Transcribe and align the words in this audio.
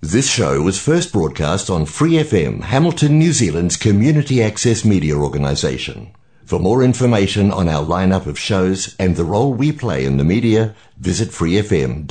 This 0.00 0.30
show 0.30 0.62
was 0.62 0.80
first 0.80 1.12
broadcast 1.12 1.68
on 1.68 1.84
Free 1.84 2.12
FM, 2.12 2.62
Hamilton, 2.62 3.18
New 3.18 3.32
Zealand's 3.32 3.76
community 3.76 4.40
access 4.40 4.84
media 4.84 5.16
organisation. 5.16 6.12
For 6.44 6.60
more 6.60 6.84
information 6.84 7.50
on 7.50 7.68
our 7.68 7.84
lineup 7.84 8.26
of 8.26 8.38
shows 8.38 8.94
and 9.00 9.16
the 9.16 9.24
role 9.24 9.52
we 9.52 9.72
play 9.72 10.04
in 10.04 10.16
the 10.16 10.22
media, 10.22 10.76
visit 10.98 11.30
freefm.org.nz. 11.30 12.06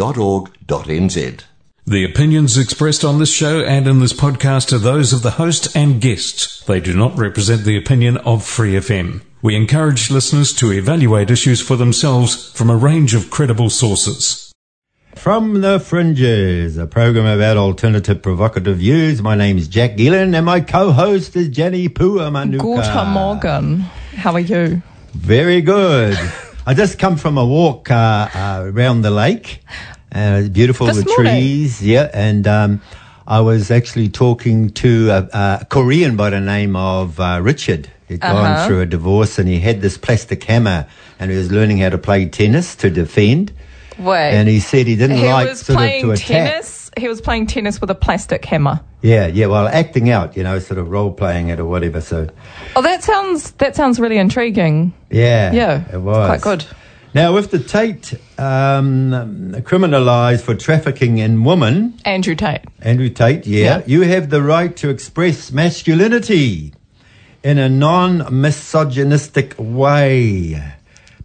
The 1.85 2.03
opinions 2.03 2.57
expressed 2.57 3.05
on 3.05 3.19
this 3.19 3.31
show 3.31 3.61
and 3.61 3.87
in 3.87 4.01
this 4.01 4.11
podcast 4.11 4.73
are 4.73 4.79
those 4.79 5.13
of 5.13 5.21
the 5.21 5.31
host 5.31 5.73
and 5.73 6.01
guests. 6.01 6.61
They 6.65 6.81
do 6.81 6.93
not 6.93 7.17
represent 7.17 7.63
the 7.63 7.77
opinion 7.77 8.17
of 8.17 8.43
Free 8.45 8.73
FM. 8.73 9.21
We 9.41 9.55
encourage 9.55 10.11
listeners 10.11 10.51
to 10.55 10.73
evaluate 10.73 11.31
issues 11.31 11.61
for 11.61 11.77
themselves 11.77 12.51
from 12.51 12.69
a 12.69 12.75
range 12.75 13.15
of 13.15 13.29
credible 13.29 13.69
sources. 13.69 14.46
From 15.17 15.61
the 15.61 15.79
Fringes, 15.79 16.77
a 16.77 16.85
program 16.87 17.25
about 17.25 17.57
alternative 17.57 18.21
provocative 18.21 18.77
views. 18.77 19.21
My 19.21 19.35
name 19.35 19.57
is 19.57 19.67
Jack 19.67 19.97
Gillen 19.97 20.33
and 20.35 20.45
my 20.45 20.61
co-host 20.61 21.35
is 21.35 21.49
Jenny 21.49 21.89
Puamanuka. 21.89 22.59
Guten 22.59 23.07
Morgen. 23.09 23.79
How 24.15 24.33
are 24.33 24.39
you? 24.39 24.81
Very 25.13 25.61
good. 25.61 26.17
I 26.65 26.73
just 26.73 26.99
come 26.99 27.17
from 27.17 27.37
a 27.37 27.45
walk 27.45 27.89
uh, 27.91 28.29
uh, 28.33 28.63
around 28.73 29.01
the 29.01 29.11
lake. 29.11 29.59
Uh, 30.13 30.39
it's 30.41 30.49
beautiful 30.49 30.87
This 30.87 30.97
with 30.97 31.07
morning? 31.07 31.33
trees. 31.33 31.85
Yeah, 31.85 32.09
and 32.13 32.47
um, 32.47 32.81
I 33.27 33.41
was 33.41 33.69
actually 33.71 34.09
talking 34.09 34.69
to 34.71 35.09
a, 35.09 35.29
a 35.61 35.65
Korean 35.69 36.15
by 36.15 36.29
the 36.29 36.39
name 36.41 36.75
of 36.75 37.19
uh, 37.19 37.39
Richard. 37.41 37.89
He'd 38.07 38.21
gone 38.21 38.35
Uh-huh. 38.51 38.67
through 38.67 38.81
a 38.81 38.85
divorce 38.85 39.37
and 39.39 39.49
he 39.49 39.59
had 39.59 39.81
this 39.81 39.97
plastic 39.97 40.43
hammer 40.45 40.87
and 41.19 41.31
he 41.31 41.37
was 41.37 41.51
learning 41.51 41.79
how 41.79 41.89
to 41.89 41.97
play 41.97 42.25
tennis 42.27 42.75
to 42.77 42.89
defend. 42.89 43.51
Wait. 43.99 44.31
And 44.31 44.47
he 44.47 44.59
said 44.59 44.87
he 44.87 44.95
didn't 44.95 45.17
he 45.17 45.25
like 45.27 45.49
was 45.49 45.59
sort 45.61 45.75
of 45.75 45.75
playing 45.77 46.03
to 46.03 46.11
attack. 46.11 46.27
tennis. 46.27 46.91
He 46.97 47.07
was 47.07 47.21
playing 47.21 47.47
tennis 47.47 47.79
with 47.81 47.89
a 47.91 47.95
plastic 47.95 48.43
hammer. 48.45 48.79
Yeah, 49.01 49.27
yeah. 49.27 49.45
Well, 49.47 49.67
acting 49.67 50.09
out, 50.09 50.35
you 50.35 50.43
know, 50.43 50.59
sort 50.59 50.79
of 50.79 50.89
role 50.89 51.11
playing 51.11 51.49
it 51.49 51.59
or 51.59 51.65
whatever. 51.65 52.01
So, 52.01 52.29
Oh, 52.75 52.81
that 52.81 53.03
sounds 53.03 53.51
that 53.53 53.75
sounds 53.75 53.99
really 53.99 54.17
intriguing. 54.17 54.93
yeah, 55.09 55.51
Yeah, 55.51 55.83
it 55.93 56.01
was 56.01 56.27
quite 56.27 56.41
good. 56.41 56.65
Now, 57.13 57.33
with 57.33 57.49
the 57.51 57.59
Tate 57.59 58.13
um, 58.37 59.11
criminalised 59.61 60.41
for 60.41 60.53
trafficking 60.55 61.17
in 61.19 61.43
women, 61.43 61.99
Andrew 62.05 62.35
Tate. 62.35 62.61
Andrew 62.81 63.09
Tate, 63.09 63.47
yeah, 63.47 63.77
Yeah. 63.77 63.81
you 63.87 64.01
have 64.01 64.29
the 64.29 64.41
right 64.41 64.75
to 64.77 64.89
express 64.89 65.51
masculinity 65.51 66.73
in 67.43 67.57
a 67.57 67.69
non-misogynistic 67.69 69.55
way. 69.57 70.61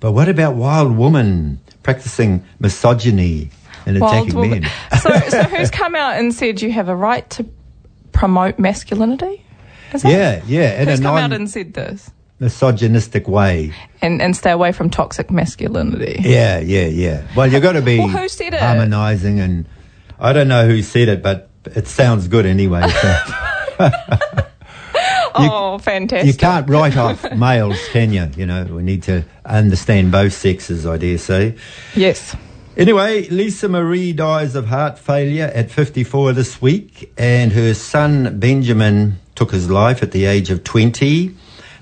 But 0.01 0.13
what 0.13 0.29
about 0.29 0.55
wild 0.55 0.97
women 0.97 1.61
practicing 1.83 2.45
misogyny 2.61 3.51
and 3.87 3.97
attacking 3.97 4.51
men? 4.51 4.71
so, 5.01 5.11
so 5.29 5.43
who's 5.45 5.71
come 5.71 5.95
out 5.95 6.17
and 6.17 6.33
said 6.35 6.61
you 6.63 6.73
have 6.73 6.89
a 6.89 6.97
right 6.97 7.29
to 7.31 7.47
promote 8.13 8.59
masculinity? 8.59 9.45
Is 9.93 10.03
that- 10.03 10.11
Yeah, 10.13 10.43
yeah, 10.47 10.81
in 10.83 10.89
Who's 10.89 11.01
come 11.01 11.17
out 11.17 11.33
and 11.33 11.51
said 11.51 11.75
this? 11.75 12.11
misogynistic 12.41 13.29
way. 13.29 13.73
And 14.01 14.21
and 14.21 14.37
stay 14.37 14.51
away 14.51 14.73
from 14.73 14.91
toxic 14.91 15.31
masculinity. 15.31 16.17
Yeah, 16.21 16.59
yeah, 16.59 16.87
yeah. 16.87 17.23
Well, 17.37 17.47
you've 17.47 17.63
got 17.63 17.73
to 17.73 17.83
be 17.83 17.99
Well, 17.99 18.09
who 18.09 18.29
said 18.29 18.53
it? 18.55 18.61
harmonising, 18.61 19.39
and 19.39 19.67
I 20.19 20.33
don't 20.33 20.49
know 20.49 20.67
who 20.67 20.83
said 20.83 21.09
it, 21.09 21.23
but 21.23 21.51
it 21.67 21.87
sounds 21.87 22.27
good 22.27 22.45
anyway. 22.45 22.83
So 22.91 23.19
oh, 25.53 25.79
fantastic. 25.79 26.27
you 26.27 26.35
can't 26.35 26.69
write 26.69 26.97
off 26.97 27.31
males, 27.35 27.79
can 27.89 28.13
you? 28.13 28.29
You 28.37 28.47
know, 28.47 28.65
we 28.65 28.83
need 28.83 29.03
to 29.05 29.25
understand 29.45 30.13
both 30.13 30.33
sexes, 30.33 30.87
I 30.87 30.97
dare 30.97 31.19
say. 31.19 31.57
Yes. 31.95 32.37
Anyway, 32.77 33.29
Lisa 33.29 33.69
Marie 33.69 34.15
dies 34.15 34.55
of 34.55 34.67
heart 34.67 34.99
failure 34.99 35.51
at 35.55 35.71
54 35.71 36.33
this 36.33 36.63
week, 36.63 37.13
and 37.19 37.53
her 37.53 37.75
son 37.75 38.39
Benjamin 38.39 39.19
took 39.35 39.51
his 39.53 39.71
life 39.71 40.03
at 40.03 40.13
the 40.13 40.25
age 40.25 40.51
of 40.51 40.65
20. 40.65 41.35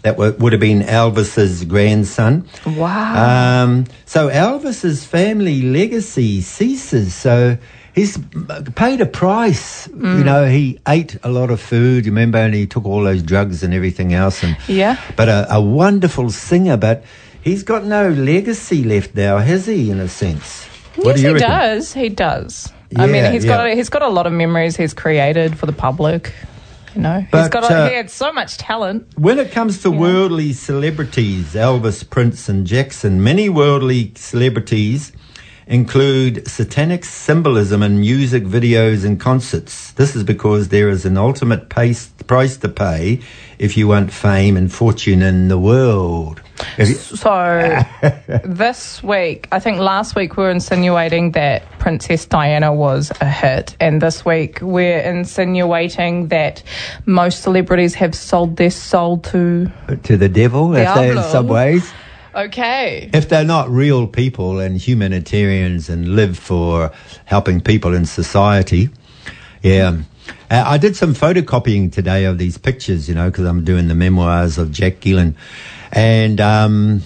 That 0.03 0.17
would 0.17 0.53
have 0.53 0.61
been 0.61 0.81
Elvis's 0.81 1.65
grandson. 1.65 2.49
Wow. 2.67 3.65
Um, 3.65 3.85
so 4.07 4.31
Elvis's 4.31 5.05
family 5.05 5.61
legacy 5.63 6.41
ceases. 6.41 7.15
So 7.15 7.59
he's 7.95 8.19
paid 8.75 9.01
a 9.01 9.07
price. 9.07 9.89
Mm. 9.89 10.19
You 10.19 10.25
know, 10.25 10.47
he 10.47 10.79
ate 10.89 11.17
a 11.23 11.29
lot 11.31 11.51
of 11.51 11.61
food. 11.61 12.07
You 12.07 12.13
remember, 12.13 12.39
and 12.39 12.55
he 12.55 12.67
took 12.67 12.85
all 12.85 13.03
those 13.05 13.23
drugs 13.23 13.63
and 13.63 13.73
everything 13.75 14.15
else. 14.15 14.43
And 14.43 14.57
Yeah. 14.69 14.97
but 15.17 15.29
a, 15.29 15.47
a 15.55 15.61
wonderful 15.61 16.31
singer. 16.31 16.77
But 16.77 17.05
he's 17.43 17.63
got 17.63 17.85
no 17.85 18.09
legacy 18.11 18.85
left 18.85 19.15
now, 19.15 19.39
has 19.39 19.67
he? 19.67 19.91
In 19.91 20.01
a 20.01 20.09
sense. 20.09 20.67
What 20.97 21.07
yes, 21.07 21.17
do 21.17 21.23
you 21.23 21.29
he 21.29 21.35
reckon? 21.35 21.51
does. 21.51 21.93
He 21.93 22.09
does. 22.09 22.73
I 22.97 23.07
mean, 23.07 23.17
Yeah, 23.17 23.31
he's 23.31 23.45
yeah. 23.45 23.57
got 23.69 23.77
he's 23.77 23.89
got 23.89 24.03
a 24.03 24.09
lot 24.09 24.27
of 24.27 24.33
memories 24.33 24.77
he's 24.77 24.93
created 24.95 25.57
for 25.59 25.67
the 25.67 25.73
public. 25.73 26.33
You 26.97 27.03
know, 27.03 27.21
he's 27.21 27.49
got 27.49 27.63
a, 27.71 27.73
uh, 27.73 27.89
he 27.89 27.95
had 27.95 28.11
so 28.11 28.33
much 28.33 28.59
talent. 28.59 29.07
When 29.17 29.39
it 29.39 29.53
comes 29.53 29.81
to 29.83 29.93
worldly 29.93 30.53
celebrities, 30.53 31.55
Elvis, 31.55 32.03
Prince, 32.11 32.49
and 32.49 32.67
Jackson, 32.67 33.23
many 33.23 33.49
worldly 33.49 34.13
celebrities 34.17 35.13
include 35.71 36.49
satanic 36.49 37.05
symbolism 37.05 37.81
in 37.85 38.01
music 38.01 38.43
videos 38.43 39.05
and 39.05 39.21
concerts. 39.21 39.93
This 39.93 40.17
is 40.17 40.25
because 40.25 40.69
there 40.69 40.89
is 40.89 41.07
an 41.07 41.17
ultimate 41.17 41.69
pace, 41.69 42.09
price 42.27 42.57
to 42.59 42.69
pay 42.69 43.21
if 43.61 43.77
you 43.77 43.87
want 43.87 44.13
fame 44.13 44.57
and 44.57 44.71
fortune 44.73 45.23
in 45.23 45.47
the 45.47 45.59
world. 45.59 46.43
So 46.83 47.79
this 48.45 49.01
week, 49.03 49.47
I 49.53 49.61
think 49.61 49.79
last 49.79 50.17
week 50.17 50.37
we 50.37 50.43
were 50.43 50.51
insinuating 50.51 51.31
that 51.33 51.63
Princess 51.79 52.27
Diana 52.27 52.75
was 52.75 53.13
a 53.21 53.31
hit, 53.31 53.77
and 53.79 54.03
this 54.03 54.25
week 54.25 54.59
we're 54.61 55.01
insinuating 55.01 56.29
that 56.29 56.65
most 57.07 57.43
celebrities 57.43 57.95
have 57.95 58.15
sold 58.15 58.57
their 58.57 58.71
soul 58.71 59.19
to. 59.19 59.71
to 60.03 60.17
the 60.17 60.29
devil, 60.29 60.75
if 60.75 60.95
they 60.97 61.11
in 61.11 61.23
some 61.23 61.47
ways. 61.47 61.93
Okay. 62.35 63.11
if 63.13 63.29
they're 63.29 63.45
not 63.45 63.69
real 63.69 64.07
people 64.07 64.61
and 64.61 64.77
humanitarians 64.77 65.89
and 65.89 66.15
live 66.15 66.39
for 66.39 66.93
helping 67.25 67.61
people 67.61 67.95
in 67.95 68.07
society, 68.07 68.91
yeah. 69.63 70.03
Uh, 70.51 70.65
I 70.67 70.79
did 70.79 70.97
some 70.97 71.15
photocopying 71.15 71.93
today 71.93 72.25
of 72.25 72.39
these 72.39 72.57
pictures, 72.57 73.09
you 73.09 73.15
know, 73.15 73.31
because 73.31 73.45
I'm 73.47 73.65
doing 73.65 73.89
the 73.89 73.95
memoirs 73.95 74.59
of 74.59 74.71
Jack 74.71 75.01
Gillen, 75.01 75.37
and 75.93 76.41
um, 76.41 77.03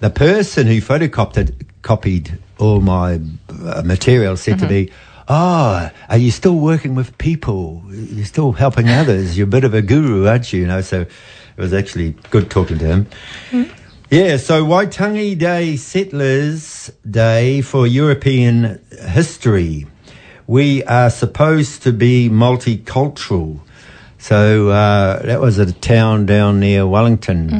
the 0.00 0.10
person 0.10 0.66
who 0.66 0.80
photocopied 0.80 1.66
copied 1.82 2.38
all 2.58 2.80
my 2.80 3.20
uh, 3.48 3.82
material 3.84 4.36
said 4.36 4.58
to 4.58 4.68
me. 4.68 4.90
Oh, 5.30 5.90
are 6.08 6.16
you 6.16 6.30
still 6.30 6.56
working 6.56 6.94
with 6.94 7.18
people? 7.18 7.82
You're 7.90 8.24
still 8.24 8.52
helping 8.52 8.88
others. 8.88 9.36
You're 9.36 9.46
a 9.46 9.50
bit 9.50 9.64
of 9.64 9.74
a 9.74 9.82
guru, 9.82 10.26
aren't 10.26 10.50
you? 10.54 10.62
You 10.62 10.66
know, 10.66 10.80
so 10.80 11.02
it 11.02 11.10
was 11.58 11.74
actually 11.74 12.16
good 12.30 12.50
talking 12.50 12.78
to 12.78 12.86
him. 12.86 13.76
Yeah, 14.10 14.38
so 14.38 14.64
Waitangi 14.64 15.36
Day, 15.36 15.76
Settlers 15.76 16.90
Day 17.10 17.60
for 17.60 17.86
European 17.86 18.82
history. 18.90 19.86
We 20.46 20.82
are 20.84 21.10
supposed 21.10 21.82
to 21.82 21.92
be 21.92 22.30
multicultural. 22.30 23.60
So 24.16 24.70
uh, 24.70 25.20
that 25.24 25.42
was 25.42 25.58
a 25.58 25.70
town 25.74 26.24
down 26.24 26.58
near 26.58 26.86
Wellington. 26.86 27.50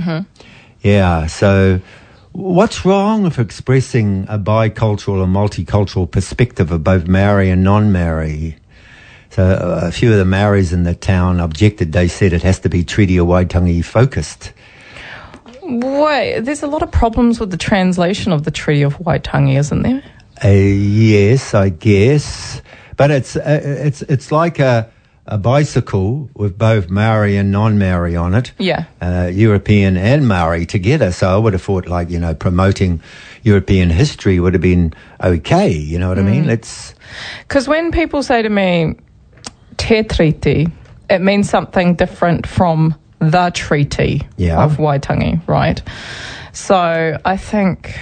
Yeah, 0.80 1.26
so 1.26 1.82
what's 2.32 2.82
wrong 2.82 3.24
with 3.24 3.38
expressing 3.38 4.24
a 4.30 4.38
bicultural 4.38 5.22
and 5.22 5.36
multicultural 5.36 6.10
perspective 6.10 6.72
of 6.72 6.82
both 6.82 7.06
Maori 7.06 7.50
and 7.50 7.62
non 7.62 7.92
Maori? 7.92 8.56
So 9.28 9.44
uh, 9.44 9.88
a 9.88 9.92
few 9.92 10.12
of 10.12 10.18
the 10.18 10.24
Maoris 10.24 10.72
in 10.72 10.84
the 10.84 10.94
town 10.94 11.40
objected. 11.40 11.92
They 11.92 12.08
said 12.08 12.32
it 12.32 12.42
has 12.42 12.58
to 12.60 12.70
be 12.70 12.84
Treaty 12.84 13.18
of 13.18 13.26
Waitangi 13.26 13.84
focused. 13.84 14.54
Wait, 15.68 16.40
there's 16.40 16.62
a 16.62 16.66
lot 16.66 16.82
of 16.82 16.90
problems 16.90 17.38
with 17.38 17.50
the 17.50 17.56
translation 17.56 18.32
of 18.32 18.44
the 18.44 18.50
Treaty 18.50 18.82
of 18.82 18.96
Waitangi, 18.98 19.58
isn't 19.58 19.82
there? 19.82 20.02
Uh, 20.42 20.48
yes, 20.48 21.52
I 21.52 21.68
guess, 21.68 22.62
but 22.96 23.10
it's 23.10 23.36
uh, 23.36 23.60
it's 23.62 24.02
it's 24.02 24.32
like 24.32 24.58
a 24.58 24.90
a 25.26 25.36
bicycle 25.36 26.30
with 26.34 26.56
both 26.56 26.88
Maori 26.88 27.36
and 27.36 27.52
non-Maori 27.52 28.16
on 28.16 28.34
it. 28.34 28.52
Yeah. 28.58 28.86
uh, 29.02 29.30
European 29.30 29.98
and 29.98 30.26
Maori 30.26 30.64
together. 30.64 31.12
So 31.12 31.28
I 31.28 31.36
would 31.36 31.52
have 31.52 31.62
thought, 31.62 31.86
like 31.86 32.08
you 32.08 32.18
know, 32.18 32.34
promoting 32.34 33.02
European 33.42 33.90
history 33.90 34.40
would 34.40 34.54
have 34.54 34.62
been 34.62 34.94
okay. 35.22 35.70
You 35.70 35.98
know 35.98 36.08
what 36.08 36.18
I 36.18 36.22
mean? 36.22 36.46
Let's 36.46 36.94
Because 37.46 37.68
when 37.68 37.92
people 37.92 38.22
say 38.22 38.40
to 38.40 38.48
me, 38.48 38.94
te 39.76 40.02
treaty, 40.02 40.68
it 41.10 41.20
means 41.20 41.50
something 41.50 41.94
different 41.94 42.46
from 42.46 42.94
the 43.20 43.50
treaty 43.54 44.26
Yeah. 44.36 44.62
of 44.64 44.76
Waitangi, 44.78 45.40
right? 45.46 45.80
So 46.52 47.18
I 47.24 47.36
think, 47.36 47.94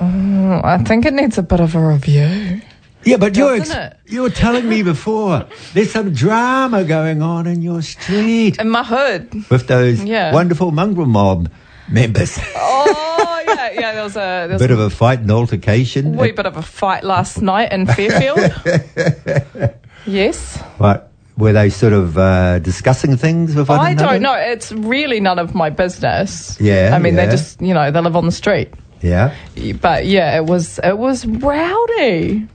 oh, 0.00 0.60
I 0.64 0.78
think 0.84 1.06
it 1.06 1.14
needs 1.14 1.38
a 1.38 1.42
bit 1.42 1.60
of 1.60 1.74
a 1.74 1.80
review. 1.86 2.60
yeah, 3.04 3.16
but 3.16 3.36
you're 3.36 3.58
Doesn't 3.58 3.94
you 4.06 4.22
were 4.22 4.30
telling 4.30 4.68
me 4.68 4.82
before 4.82 5.46
there's 5.74 5.90
some 5.90 6.12
drama 6.12 6.84
going 6.84 7.20
on 7.22 7.46
in 7.46 7.62
your 7.62 7.82
street 7.82 8.58
In 8.60 8.68
my 8.70 8.84
hood. 8.84 9.32
with 9.50 9.66
those 9.66 10.02
Yeah. 10.04 10.32
wonderful 10.32 10.70
mongrel 10.72 11.06
mob 11.06 11.50
members. 11.88 12.38
Oh, 12.56 13.42
yeah, 13.48 13.70
yeah, 13.74 13.92
there 13.92 14.02
was 14.04 14.16
a, 14.16 14.46
there 14.46 14.48
was 14.50 14.62
bit 14.62 14.70
a 14.70 14.74
of 14.74 14.80
a 14.80 14.90
fight 14.90 15.20
and 15.20 15.30
altercation. 15.30 16.16
wee 16.16 16.32
bit 16.32 16.46
of 16.46 16.56
a 16.56 16.62
fight 16.62 17.04
last 17.04 17.40
night 17.42 17.72
in 17.72 17.86
Fairfield. 17.86 18.40
Yes. 20.04 20.56
What 20.78 21.11
were 21.36 21.52
they 21.52 21.70
sort 21.70 21.92
of 21.92 22.18
uh, 22.18 22.58
discussing 22.58 23.16
things 23.16 23.54
with 23.54 23.68
one 23.68 23.80
I 23.80 23.94
don't 23.94 24.22
know. 24.22 24.34
It's 24.34 24.70
really 24.72 25.18
none 25.20 25.38
of 25.38 25.54
my 25.54 25.70
business. 25.70 26.60
Yeah, 26.60 26.90
I 26.94 26.98
mean, 26.98 27.14
yeah. 27.14 27.26
they 27.26 27.32
just, 27.32 27.60
you 27.60 27.72
know, 27.74 27.90
they 27.90 28.00
live 28.00 28.16
on 28.16 28.26
the 28.26 28.32
street. 28.32 28.68
Yeah, 29.00 29.34
But 29.80 30.06
yeah, 30.06 30.36
it 30.36 30.44
was 30.44 30.78
it 30.84 30.96
was 30.96 31.26
rowdy. 31.26 32.46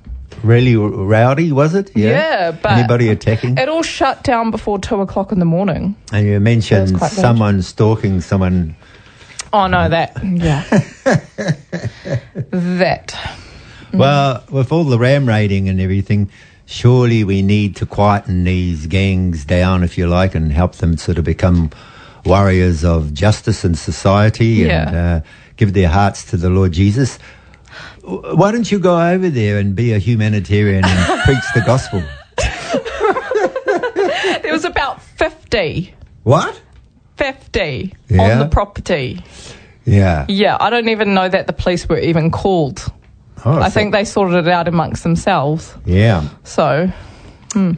really 0.44 0.76
r- 0.78 0.88
rowdy 0.90 1.52
was 1.52 1.74
it? 1.76 1.92
Yeah. 1.96 2.10
Yeah, 2.10 2.52
but 2.52 2.72
anybody 2.72 3.10
attacking? 3.10 3.58
It 3.58 3.68
all 3.68 3.84
shut 3.84 4.24
down 4.24 4.52
before 4.52 4.80
two 4.80 5.02
o'clock 5.02 5.32
in 5.34 5.40
the 5.40 5.46
morning. 5.46 5.96
and 6.14 6.26
you 6.26 6.40
mentioned 6.40 7.00
someone 7.02 7.62
stalking 7.64 8.22
someone. 8.22 8.76
Oh 9.52 9.68
no, 9.68 9.90
that 9.90 10.14
yeah, 10.24 10.64
that 12.52 13.14
Mm. 13.92 14.00
Well, 14.00 14.44
with 14.52 14.74
all 14.74 14.84
the 14.84 15.00
ram 15.00 15.26
raiding 15.28 15.70
and 15.70 15.80
everything, 15.80 16.30
surely 16.68 17.24
we 17.24 17.42
need 17.42 17.76
to 17.78 17.86
quieten 17.88 18.44
these 18.44 18.86
gangs 18.86 19.44
down, 19.46 19.84
if 19.84 19.98
you 19.98 20.06
like, 20.06 20.36
and 20.36 20.52
help 20.52 20.76
them 20.76 20.96
sort 20.98 21.18
of 21.18 21.24
become 21.24 21.72
warriors 22.26 22.84
of 22.84 23.14
justice 23.14 23.64
and 23.64 23.76
society 23.78 24.70
and 24.70 24.96
uh, 24.96 25.22
give 25.56 25.74
their 25.74 25.88
hearts 25.90 26.26
to 26.26 26.38
the 26.38 26.50
Lord 26.50 26.74
Jesus. 26.74 27.18
Why 28.04 28.52
don't 28.52 28.70
you 28.72 28.80
go 28.80 29.00
over 29.02 29.30
there 29.30 29.58
and 29.58 29.76
be 29.76 29.94
a 29.94 29.98
humanitarian 29.98 30.84
and 30.86 31.22
preach 31.24 31.44
the 31.56 31.62
gospel? 31.66 32.04
there 34.44 34.54
was 34.54 34.66
about 34.66 35.02
50, 35.02 35.94
What? 36.24 36.62
50 37.18 37.94
Yeah? 38.10 38.34
on 38.34 38.40
the 38.40 38.48
property. 38.48 39.24
Yeah. 39.86 40.26
Yeah, 40.28 40.58
I 40.60 40.70
don't 40.70 40.90
even 40.90 41.14
know 41.14 41.30
that 41.30 41.48
the 41.48 41.54
police 41.54 41.88
were 41.88 41.98
even 42.00 42.30
called. 42.30 42.92
Oh, 43.46 43.60
I 43.60 43.70
so- 43.70 43.74
think 43.74 43.94
they 43.94 44.06
sorted 44.06 44.48
it 44.48 44.48
out 44.48 44.68
amongst 44.68 45.04
themselves. 45.04 45.76
Yeah. 45.86 46.30
So 46.44 46.92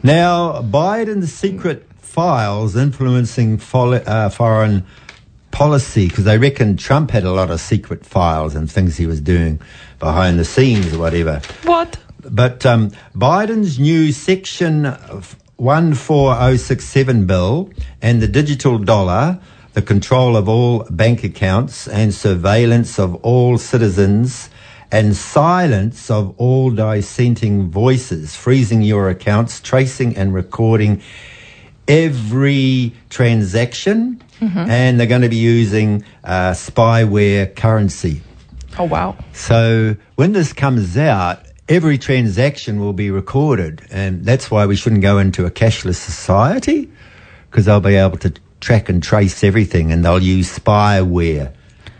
Now, 0.02 0.62
Biden's 0.62 1.32
secret 1.32 1.86
files 1.98 2.76
influencing 2.76 3.60
uh, 3.72 4.28
foreign 4.30 4.84
policy, 5.52 6.08
because 6.08 6.24
they 6.24 6.38
reckon 6.38 6.76
Trump 6.76 7.10
had 7.12 7.24
a 7.24 7.32
lot 7.32 7.50
of 7.50 7.60
secret 7.60 8.04
files 8.04 8.54
and 8.54 8.70
things 8.70 8.96
he 8.96 9.06
was 9.06 9.20
doing 9.20 9.60
behind 9.98 10.38
the 10.38 10.44
scenes 10.44 10.92
or 10.92 10.98
whatever. 10.98 11.40
what? 11.64 11.98
But 12.22 12.66
um, 12.66 12.90
Biden's 13.14 13.78
new 13.78 14.12
Section 14.12 14.92
14067 15.58 17.26
bill 17.26 17.70
and 18.02 18.20
the 18.20 18.28
digital 18.28 18.78
dollar, 18.78 19.40
the 19.72 19.82
control 19.82 20.36
of 20.36 20.48
all 20.48 20.84
bank 20.90 21.24
accounts 21.24 21.88
and 21.88 22.12
surveillance 22.12 22.98
of 22.98 23.14
all 23.16 23.56
citizens 23.56 24.50
and 24.92 25.16
silence 25.16 26.10
of 26.10 26.34
all 26.38 26.70
dissenting 26.70 27.70
voices, 27.70 28.34
freezing 28.36 28.82
your 28.82 29.08
accounts, 29.08 29.60
tracing 29.60 30.16
and 30.16 30.34
recording 30.34 31.00
every 31.86 32.92
transaction, 33.08 34.22
and 34.70 34.98
they're 34.98 35.06
going 35.06 35.22
to 35.22 35.28
be 35.28 35.36
using 35.36 36.04
uh, 36.24 36.52
spyware 36.52 37.54
currency. 37.54 38.22
Oh 38.78 38.84
wow. 38.84 39.16
So 39.32 39.96
when 40.14 40.32
this 40.32 40.52
comes 40.52 40.96
out, 40.96 41.44
every 41.68 41.98
transaction 41.98 42.80
will 42.80 42.92
be 42.92 43.10
recorded, 43.10 43.82
and 43.90 44.24
that's 44.24 44.50
why 44.50 44.66
we 44.66 44.76
shouldn't 44.76 45.02
go 45.02 45.18
into 45.18 45.46
a 45.46 45.50
cashless 45.50 45.96
society 45.96 46.90
because 47.50 47.66
they'll 47.66 47.80
be 47.80 47.96
able 47.96 48.18
to 48.18 48.32
track 48.60 48.88
and 48.88 49.02
trace 49.02 49.42
everything, 49.42 49.90
and 49.92 50.04
they'll 50.04 50.22
use 50.22 50.58
spyware 50.58 51.52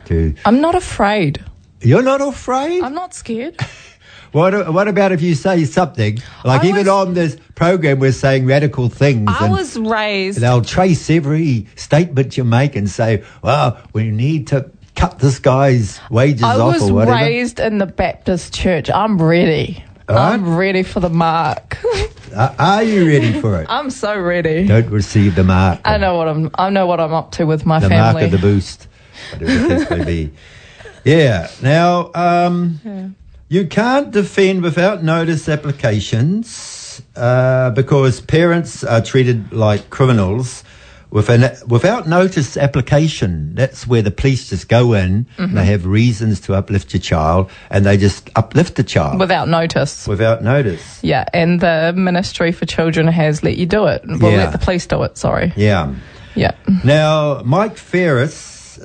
to. 0.07 0.35
I'm 0.45 0.61
not 0.61 0.75
afraid. 0.75 1.45
You're 1.83 2.03
not 2.03 2.21
afraid. 2.21 2.83
I'm 2.83 2.95
not 2.95 3.15
scared. 3.15 3.57
what 4.33 4.73
What 4.73 4.89
about 4.89 5.13
if 5.13 5.23
you 5.23 5.35
say 5.35 5.65
something 5.65 6.19
like 6.45 6.63
I 6.65 6.69
even 6.69 6.87
was- 6.87 6.89
on 6.89 7.15
this 7.15 7.37
program 7.55 7.99
we're 7.99 8.13
saying 8.13 8.47
radical 8.47 8.89
things? 8.89 9.29
I 9.31 9.45
and 9.45 9.53
was 9.53 9.79
raised. 9.79 10.41
They'll 10.41 10.63
trace 10.63 11.09
every 11.11 11.67
statement 11.77 12.37
you 12.37 12.45
make 12.45 12.77
and 12.77 12.89
say, 12.89 13.25
"Well, 13.43 13.79
we 13.93 14.11
need 14.11 14.49
to." 14.49 14.71
Cut 14.97 15.19
this 15.21 15.39
guy's 15.39 15.99
wages 16.11 16.43
I 16.43 16.59
off 16.59 16.75
was 16.75 16.91
or 16.91 16.93
whatever. 16.95 17.17
raised 17.17 17.59
in 17.59 17.79
the 17.79 17.87
Baptist 17.87 18.53
church. 18.53 18.91
I'm 18.91 19.23
ready. 19.23 19.83
Alright. 20.11 20.35
I'm 20.35 20.57
ready 20.57 20.83
for 20.83 21.01
the 21.01 21.09
mark. 21.09 21.79
Are- 22.37 22.55
Are 22.59 22.83
you 22.83 23.07
ready 23.07 23.41
for 23.41 23.63
it? 23.63 23.67
I'm 23.71 23.89
so 23.89 24.19
ready. 24.21 24.67
Don't 24.67 24.91
receive 24.91 25.37
the 25.37 25.45
mark. 25.45 25.81
I 25.87 25.97
know 25.97 26.17
what 26.17 26.29
I'm. 26.29 26.51
I 26.57 26.69
know 26.69 26.87
what 26.87 27.01
I'm 27.01 27.15
up 27.15 27.31
to 27.33 27.47
with 27.47 27.65
my 27.65 27.79
the 27.79 27.89
family. 27.89 28.23
mark 28.23 28.25
of 28.27 28.31
the 28.33 28.39
boost. 28.47 28.89
Whatever 31.05 31.43
the 31.43 31.49
case 31.49 31.63
may 31.63 31.71
be. 31.71 31.71
Yeah. 31.71 31.71
Now, 31.71 32.11
um, 32.15 33.17
you 33.49 33.67
can't 33.67 34.11
defend 34.11 34.63
without 34.63 35.03
notice 35.03 35.49
applications 35.49 37.03
uh, 37.17 37.71
because 37.71 38.21
parents 38.21 38.85
are 38.85 39.01
treated 39.01 39.53
like 39.53 39.91
criminals. 39.91 40.65
With 41.13 41.29
an, 41.29 41.51
without 41.67 42.07
notice 42.07 42.57
application, 42.57 43.57
that's 43.57 43.85
where 43.85 44.01
the 44.01 44.13
police 44.13 44.49
just 44.49 44.69
go 44.69 44.93
in 44.93 45.27
and 45.39 45.57
they 45.57 45.65
have 45.65 45.85
reasons 45.85 46.41
to 46.43 46.55
uplift 46.55 46.93
your 46.95 47.01
child 47.01 47.51
and 47.69 47.85
they 47.85 47.97
just 47.97 48.31
uplift 48.37 48.77
the 48.77 48.85
child 48.85 49.19
Without 49.19 49.49
notice. 49.49 50.07
without 50.07 50.45
notice. 50.45 51.01
Yeah, 51.03 51.25
and 51.35 51.59
the 51.59 51.93
Ministry 51.97 52.53
for 52.53 52.65
Children 52.65 53.09
has 53.09 53.43
let 53.43 53.57
you 53.57 53.67
do 53.67 53.87
it. 53.87 54.03
Well, 54.07 54.31
Yeah. 54.31 54.37
let 54.45 54.53
the 54.53 54.59
police 54.59 54.87
do 54.87 55.03
it. 55.03 55.19
Sorry. 55.19 55.53
Yeah. 55.57 55.93
Yeah. 56.37 56.53
Now, 56.85 57.43
Mike 57.45 57.77
Ferriss, 57.77 58.35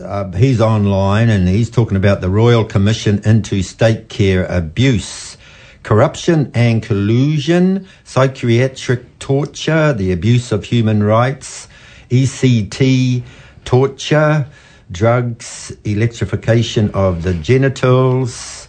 uh, 0.02 0.32
he's 0.32 0.62
online 0.62 1.30
and 1.30 1.48
he's 1.48 1.70
talking 1.70 1.98
about 1.98 2.22
the 2.22 2.30
Royal 2.30 2.66
Commission 2.66 3.22
into 3.26 3.62
State 3.62 4.10
Care 4.10 4.46
Abuse, 4.46 5.38
corruption 5.84 6.52
and 6.54 6.82
collusion, 6.84 7.88
psychiatric 8.04 9.20
torture, 9.20 9.94
the 9.94 10.12
abuse 10.12 10.52
of 10.52 10.66
human 10.66 11.04
rights, 11.04 11.68
ECT 12.10 13.24
torture, 13.64 14.48
drugs, 14.92 15.76
electrification 15.84 16.92
of 16.92 17.24
the 17.24 17.34
genitals. 17.34 18.68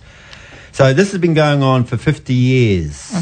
So 0.72 0.93
this 0.93 1.12
has 1.12 1.20
been 1.20 1.34
going 1.34 1.62
on 1.62 1.84
for 1.84 1.96
50 1.96 2.34
years. 2.34 3.12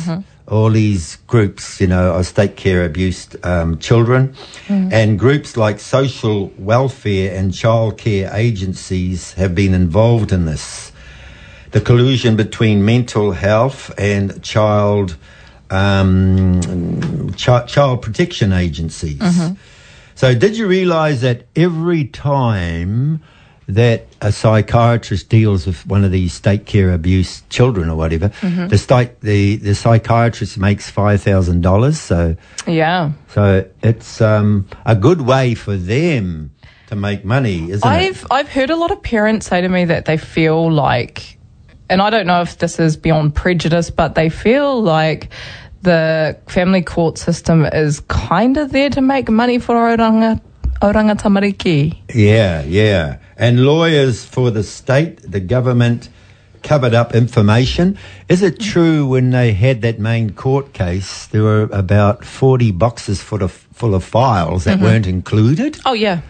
All 0.46 0.70
these 0.70 1.16
groups, 1.26 1.80
you 1.80 1.86
know, 1.86 2.14
of 2.14 2.26
state 2.26 2.54
care 2.56 2.84
abused 2.84 3.36
um, 3.46 3.78
children, 3.78 4.34
and 4.68 5.18
groups 5.18 5.56
like 5.56 5.80
social 5.80 6.52
welfare 6.58 7.34
and 7.34 7.54
child 7.54 7.96
care 7.96 8.30
agencies 8.34 9.32
have 9.34 9.54
been 9.54 9.72
involved 9.72 10.32
in 10.32 10.44
this. 10.44 10.92
The 11.70 11.80
collusion 11.80 12.36
between 12.36 12.84
mental 12.84 13.32
health 13.32 13.90
and 13.98 14.42
child 14.42 15.16
um, 15.70 17.32
chi- 17.32 17.64
child 17.66 18.02
protection 18.02 18.52
agencies. 18.52 19.20
So, 20.14 20.34
did 20.34 20.56
you 20.56 20.66
realise 20.66 21.22
that 21.22 21.46
every 21.56 22.04
time 22.04 23.22
that 23.66 24.06
a 24.20 24.30
psychiatrist 24.30 25.28
deals 25.28 25.66
with 25.66 25.86
one 25.86 26.04
of 26.04 26.10
these 26.12 26.32
state 26.32 26.66
care 26.66 26.92
abuse 26.92 27.42
children 27.48 27.88
or 27.88 27.96
whatever, 27.96 28.28
the 28.68 28.78
state 28.78 29.20
the 29.20 29.56
the 29.56 29.74
psychiatrist 29.74 30.58
makes 30.58 30.90
five 30.90 31.22
thousand 31.22 31.62
dollars. 31.62 32.00
So, 32.00 32.36
Yeah. 32.66 33.12
so 33.28 33.64
it's 33.82 34.20
um, 34.20 34.66
a 34.84 34.94
good 34.94 35.22
way 35.22 35.54
for 35.54 35.76
them 35.76 36.50
to 36.88 36.96
make 36.96 37.24
money, 37.24 37.70
isn't 37.70 37.88
I've 37.88 38.22
it? 38.22 38.26
I've 38.30 38.48
heard 38.48 38.70
a 38.70 38.76
lot 38.76 38.90
of 38.90 39.02
parents 39.02 39.46
say 39.46 39.60
to 39.62 39.68
me 39.68 39.86
that 39.86 40.04
they 40.04 40.18
feel 40.18 40.70
like, 40.70 41.38
and 41.88 42.02
I 42.02 42.10
don't 42.10 42.26
know 42.26 42.42
if 42.42 42.58
this 42.58 42.78
is 42.78 42.96
beyond 42.96 43.34
prejudice, 43.34 43.88
but 43.90 44.14
they 44.14 44.28
feel 44.28 44.82
like 44.82 45.30
the 45.80 46.36
family 46.46 46.82
court 46.82 47.18
system 47.18 47.64
is 47.64 48.00
kind 48.08 48.56
of 48.56 48.72
there 48.72 48.90
to 48.90 49.00
make 49.00 49.28
money 49.30 49.58
for 49.58 49.74
oranga, 49.74 50.40
oranga 50.82 51.14
tamariki. 51.18 51.98
Yeah, 52.14 52.62
yeah. 52.62 53.18
And 53.36 53.64
lawyers 53.64 54.24
for 54.24 54.50
the 54.50 54.62
state, 54.62 55.18
the 55.30 55.40
government 55.40 56.08
covered 56.62 56.94
up 56.94 57.14
information. 57.14 57.98
Is 58.28 58.42
it 58.42 58.58
true 58.58 59.06
when 59.06 59.30
they 59.30 59.52
had 59.52 59.82
that 59.82 59.98
main 59.98 60.30
court 60.30 60.72
case, 60.72 61.26
there 61.26 61.42
were 61.42 61.64
about 61.72 62.24
40 62.24 62.70
boxes 62.72 63.20
full 63.22 63.42
of, 63.42 63.52
full 63.52 63.94
of 63.94 64.02
files 64.02 64.64
that 64.64 64.80
weren't 64.80 65.06
included? 65.06 65.78
Oh 65.84 65.92
yeah, 65.92 66.22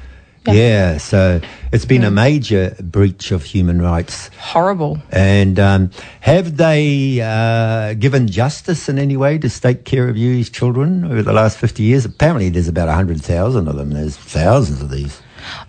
Yeah. 0.47 0.99
so 0.99 1.41
it's 1.73 1.85
been 1.85 2.03
a 2.03 2.11
major 2.11 2.75
breach 2.83 3.31
of 3.31 3.45
human 3.45 3.81
rights. 3.81 4.29
horrible. 4.41 4.99
And 5.13 5.61
um, 5.61 5.91
have 6.21 6.57
they 6.57 7.21
uh, 7.21 7.95
given 7.95 8.27
justice 8.27 8.89
in 8.89 8.99
any 8.99 9.17
way 9.17 9.39
to 9.39 9.49
state 9.49 9.85
care 9.85 10.09
abused 10.09 10.53
children 10.53 11.05
over 11.05 11.23
the 11.23 11.33
last 11.33 11.59
50 11.59 11.85
years? 11.85 12.05
Apparently, 12.05 12.49
there's 12.49 12.67
about 12.67 12.89
100,000 12.89 13.69
of 13.69 13.77
them. 13.77 13.91
There's 13.91 14.17
thousands 14.17 14.83
of 14.83 14.91
these. 14.91 15.23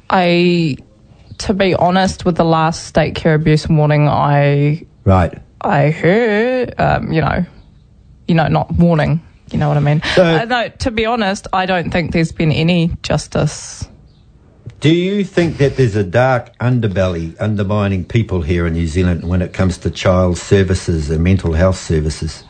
I, 0.10 0.78
to 1.40 1.54
be 1.54 1.74
honest, 1.76 2.26
with 2.26 2.36
the 2.38 2.46
last 2.46 2.86
state 2.88 3.16
care 3.16 3.34
abuse 3.36 3.68
warning, 3.68 4.08
I 4.08 4.86
Right. 5.04 5.38
I 5.62 5.90
heard, 5.90 6.80
um, 6.80 7.12
you 7.12 7.22
know, 7.22 7.46
you 8.28 8.36
know, 8.36 8.48
not 8.48 8.72
warning. 8.74 9.22
You 9.52 9.60
know 9.60 9.68
what 9.68 9.78
I 9.78 9.82
mean? 9.82 10.02
So- 10.16 10.24
uh, 10.24 10.46
no, 10.46 10.70
to 10.70 10.92
be 10.92 11.06
honest, 11.06 11.48
I 11.54 11.66
don't 11.66 11.92
think 11.92 12.12
there's 12.12 12.32
been 12.32 12.52
any 12.52 12.92
justice. 13.04 13.88
Do 14.82 14.90
you 14.94 15.24
think 15.24 15.58
that 15.58 15.78
there's 15.78 15.96
a 15.96 16.04
dark 16.04 16.56
underbelly 16.60 17.36
undermining 17.40 18.04
people 18.06 18.42
here 18.42 18.68
in 18.68 18.74
New 18.74 18.88
Zealand 18.88 19.28
when 19.28 19.42
it 19.42 19.54
comes 19.54 19.78
to 19.80 19.90
child 19.90 20.38
services 20.38 21.10
and 21.10 21.24
mental 21.24 21.54
health 21.54 21.78
services? 21.78 22.44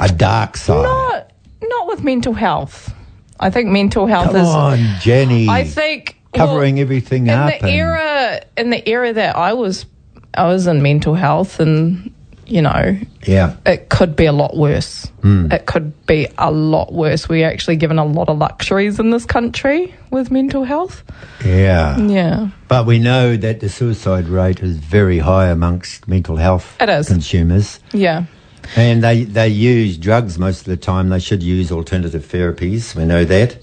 a 0.00 0.08
dark 0.08 0.56
side. 0.56 0.82
Not, 0.82 1.30
not 1.62 1.86
with 1.86 2.02
mental 2.02 2.32
health. 2.32 2.94
I 3.38 3.50
think 3.50 3.68
mental 3.68 4.06
health 4.06 4.28
Come 4.32 4.36
is. 4.36 4.48
on, 4.48 4.78
Jenny. 5.00 5.48
I 5.48 5.64
think 5.64 6.19
covering 6.34 6.76
well, 6.76 6.82
everything 6.82 7.26
in 7.26 7.30
up. 7.34 7.60
the 7.60 7.66
era 7.68 8.42
in 8.56 8.70
the 8.70 8.88
era 8.88 9.12
that 9.12 9.36
I 9.36 9.52
was, 9.54 9.86
I 10.34 10.46
was 10.46 10.66
in 10.66 10.82
mental 10.82 11.14
health, 11.14 11.60
and 11.60 12.12
you 12.46 12.62
know, 12.62 12.98
yeah, 13.26 13.56
it 13.64 13.88
could 13.90 14.16
be 14.16 14.26
a 14.26 14.32
lot 14.32 14.56
worse. 14.56 15.06
Hmm. 15.22 15.52
It 15.52 15.66
could 15.66 16.06
be 16.06 16.26
a 16.36 16.50
lot 16.50 16.92
worse. 16.92 17.28
We're 17.28 17.46
actually 17.48 17.76
given 17.76 17.98
a 17.98 18.04
lot 18.04 18.28
of 18.28 18.38
luxuries 18.38 18.98
in 18.98 19.10
this 19.10 19.24
country 19.24 19.94
with 20.10 20.30
mental 20.32 20.64
health. 20.64 21.04
yeah. 21.44 21.96
Yeah. 21.98 22.48
But 22.66 22.86
we 22.86 22.98
know 22.98 23.36
that 23.36 23.60
the 23.60 23.68
suicide 23.68 24.26
rate 24.28 24.60
is 24.60 24.76
very 24.76 25.18
high 25.18 25.48
amongst 25.48 26.08
mental 26.08 26.36
health 26.36 26.76
It 26.80 26.88
is. 26.88 27.06
consumers. 27.08 27.78
Yeah. 27.92 28.24
And 28.76 29.02
they, 29.02 29.24
they 29.24 29.48
use 29.48 29.96
drugs 29.96 30.38
most 30.38 30.60
of 30.60 30.66
the 30.66 30.76
time. 30.76 31.08
They 31.08 31.18
should 31.18 31.42
use 31.42 31.72
alternative 31.72 32.26
therapies. 32.26 32.94
We 32.94 33.04
know 33.04 33.24
that. 33.24 33.58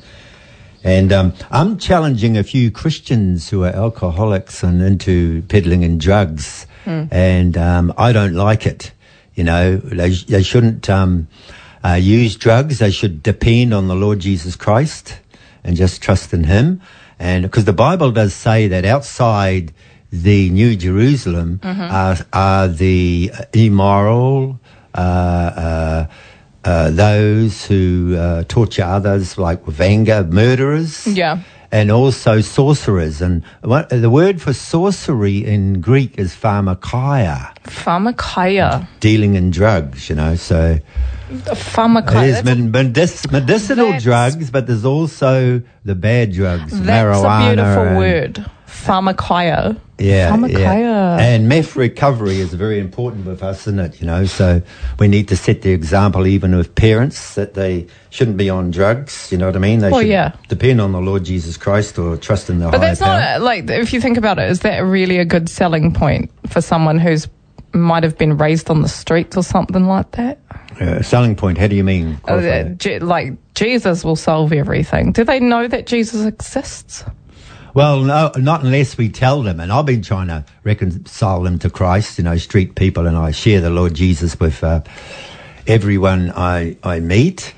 And 0.87 1.11
um, 1.11 1.33
I'm 1.51 1.77
challenging 1.77 2.37
a 2.37 2.43
few 2.43 2.71
Christians 2.71 3.49
who 3.49 3.65
are 3.65 3.75
alcoholics 3.75 4.63
and 4.63 4.81
into 4.81 5.41
peddling 5.49 5.83
in 5.83 5.97
drugs. 5.97 6.65
And 7.11 7.57
um, 7.57 7.93
I 7.97 8.13
don't 8.13 8.35
like 8.35 8.65
it. 8.65 8.93
You 9.35 9.43
know, 9.43 9.75
they, 9.75 10.11
they 10.11 10.41
shouldn't 10.43 10.89
um, 10.89 11.27
uh, 11.83 11.95
use 11.95 12.37
drugs. 12.37 12.79
They 12.79 12.91
should 12.91 13.21
depend 13.21 13.73
on 13.73 13.89
the 13.89 13.95
Lord 13.95 14.19
Jesus 14.19 14.55
Christ 14.55 15.19
and 15.61 15.75
just 15.75 16.01
trust 16.01 16.33
in 16.33 16.45
Him. 16.45 16.81
And 17.19 17.43
because 17.43 17.65
the 17.65 17.73
Bible 17.73 18.11
does 18.11 18.33
say 18.33 18.69
that 18.69 18.85
outside 18.85 19.73
the 20.09 20.49
New 20.51 20.77
Jerusalem 20.77 21.59
are, 21.91 22.17
are 22.31 22.67
the 22.69 23.33
immoral, 23.51 24.57
uh, 24.95 24.99
uh, 25.01 26.07
uh, 26.67 26.89
those 26.91 27.65
who 27.65 28.15
uh, 28.17 28.43
torture 28.55 28.83
others, 28.83 29.37
like 29.37 29.65
with 29.65 29.79
anger, 29.79 30.23
murderers, 30.23 31.07
Yeah. 31.07 31.39
and 31.71 31.89
also 31.91 32.41
sorcerers. 32.41 33.21
And 33.21 33.43
what, 33.61 33.87
the 33.89 34.09
word 34.09 34.41
for 34.41 34.51
sorcery 34.53 35.37
in 35.45 35.79
Greek 35.79 36.11
is 36.19 36.33
pharmakia, 36.35 37.55
Pharmakia. 37.63 38.87
dealing 38.99 39.35
in 39.35 39.49
drugs. 39.51 40.09
You 40.09 40.15
know, 40.15 40.35
so 40.35 40.79
Pharmakia. 41.29 42.31
That's, 42.31 42.43
med- 42.45 42.71
medic- 42.71 43.31
medicinal 43.31 43.99
drugs, 43.99 44.49
but 44.51 44.67
there's 44.67 44.85
also 44.85 45.61
the 45.85 45.95
bad 45.95 46.33
drugs, 46.33 46.71
that's 46.81 46.89
marijuana. 46.89 47.51
a 47.51 47.55
beautiful 47.55 47.83
and- 47.83 47.97
word. 47.97 48.51
Pharmakia. 48.85 49.79
Yeah, 49.99 50.31
Pharmakia. 50.31 50.59
yeah. 50.59 51.17
And 51.19 51.49
meth 51.49 51.75
recovery 51.75 52.39
is 52.39 52.53
very 52.53 52.79
important 52.79 53.25
with 53.25 53.41
us, 53.41 53.61
isn't 53.61 53.79
it? 53.79 53.99
You 53.99 54.07
know, 54.07 54.25
so 54.25 54.61
we 54.99 55.07
need 55.07 55.27
to 55.29 55.35
set 55.35 55.63
the 55.63 55.71
example 55.71 56.27
even 56.27 56.55
with 56.55 56.75
parents 56.75 57.33
that 57.35 57.55
they 57.55 57.87
shouldn't 58.11 58.37
be 58.37 58.49
on 58.49 58.69
drugs. 58.71 59.31
You 59.31 59.39
know 59.39 59.47
what 59.47 59.55
I 59.55 59.59
mean? 59.59 59.79
They 59.79 59.89
Well, 59.89 60.01
should 60.01 60.09
yeah. 60.09 60.33
depend 60.49 60.81
on 60.81 60.91
the 60.91 61.01
Lord 61.01 61.23
Jesus 61.25 61.57
Christ 61.57 61.97
or 61.97 62.15
trust 62.17 62.49
in 62.49 62.59
the 62.59 62.65
But 62.69 62.79
higher 62.79 62.89
that's 62.89 62.99
power. 63.01 63.19
not 63.19 63.41
like 63.41 63.69
if 63.69 63.91
you 63.93 63.99
think 63.99 64.17
about 64.17 64.37
it, 64.37 64.49
is 64.51 64.59
that 64.61 64.79
really 64.79 65.17
a 65.17 65.25
good 65.25 65.49
selling 65.49 65.93
point 65.93 66.29
for 66.47 66.61
someone 66.61 66.99
who's 66.99 67.27
might 67.73 68.03
have 68.03 68.17
been 68.17 68.37
raised 68.37 68.69
on 68.69 68.81
the 68.81 68.87
streets 68.89 69.35
or 69.35 69.43
something 69.43 69.85
like 69.87 70.11
that? 70.11 70.39
Uh, 70.79 71.01
selling 71.01 71.35
point. 71.35 71.57
How 71.57 71.67
do 71.67 71.75
you 71.75 71.83
mean? 71.83 72.19
Uh, 72.27 72.63
Je- 72.77 72.99
like 72.99 73.33
Jesus 73.55 74.03
will 74.03 74.15
solve 74.15 74.53
everything. 74.53 75.11
Do 75.11 75.23
they 75.23 75.39
know 75.39 75.67
that 75.67 75.87
Jesus 75.87 76.23
exists? 76.25 77.03
Well, 77.77 78.01
no, 78.01 78.31
not 78.37 78.63
unless 78.63 78.97
we 78.97 79.07
tell 79.07 79.43
them. 79.43 79.59
And 79.59 79.71
I've 79.71 79.85
been 79.85 80.01
trying 80.01 80.29
to 80.29 80.43
reconcile 80.63 81.43
them 81.43 81.59
to 81.59 81.69
Christ, 81.69 82.17
you 82.17 82.23
know, 82.23 82.35
street 82.37 82.73
people, 82.73 83.05
and 83.05 83.15
I 83.15 83.29
share 83.29 83.61
the 83.61 83.69
Lord 83.69 83.93
Jesus 83.93 84.39
with 84.39 84.63
uh, 84.63 84.81
everyone 85.67 86.31
I, 86.31 86.77
I 86.81 86.99
meet. 86.99 87.53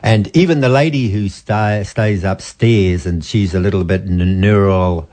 And 0.00 0.30
even 0.36 0.60
the 0.60 0.68
lady 0.68 1.08
who 1.08 1.28
sta 1.28 1.82
stays 1.82 2.22
upstairs 2.22 3.04
and 3.04 3.24
she's 3.24 3.52
a 3.52 3.58
little 3.58 3.82
bit 3.82 4.06
neural 4.06 5.08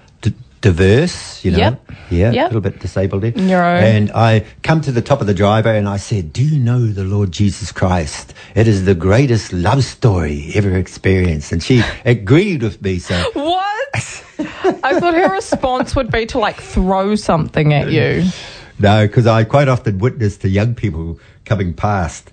diverse, 0.62 1.44
you 1.44 1.52
know. 1.52 1.58
Yep. 1.58 1.92
Yeah, 2.10 2.32
a 2.32 2.46
little 2.46 2.62
bit 2.62 2.80
disabled 2.80 3.24
there. 3.24 3.32
Neuro. 3.32 3.80
And 3.80 4.12
I 4.12 4.46
come 4.64 4.82
to 4.82 4.92
the 4.92 5.02
top 5.02 5.22
of 5.22 5.28
the 5.28 5.34
driveway 5.34 5.78
and 5.78 5.88
I 5.88 5.98
said, 5.98 6.34
Do 6.34 6.44
you 6.44 6.60
know 6.60 6.88
the 6.88 7.04
Lord 7.04 7.32
Jesus 7.32 7.72
Christ? 7.72 8.34
It 8.56 8.68
is 8.68 8.86
the 8.86 8.96
greatest 8.96 9.54
love 9.54 9.84
story 9.84 10.52
ever 10.56 10.76
experienced. 10.78 11.52
And 11.52 11.64
she 11.64 11.82
agreed 12.06 12.62
with 12.64 12.82
me. 12.82 13.00
So 13.00 13.16
What? 13.34 14.24
I 14.84 15.00
thought 15.00 15.14
her 15.14 15.32
response 15.32 15.96
would 15.96 16.12
be 16.12 16.26
to 16.28 16.40
like 16.40 16.60
throw 16.62 17.16
something 17.16 17.74
at 17.74 17.92
you. 17.92 18.26
No, 18.80 19.06
because 19.08 19.28
I 19.28 19.44
quite 19.44 19.68
often 19.68 20.00
witness 20.00 20.38
to 20.38 20.50
young 20.50 20.74
people 20.76 21.20
coming 21.46 21.74
past. 21.74 22.32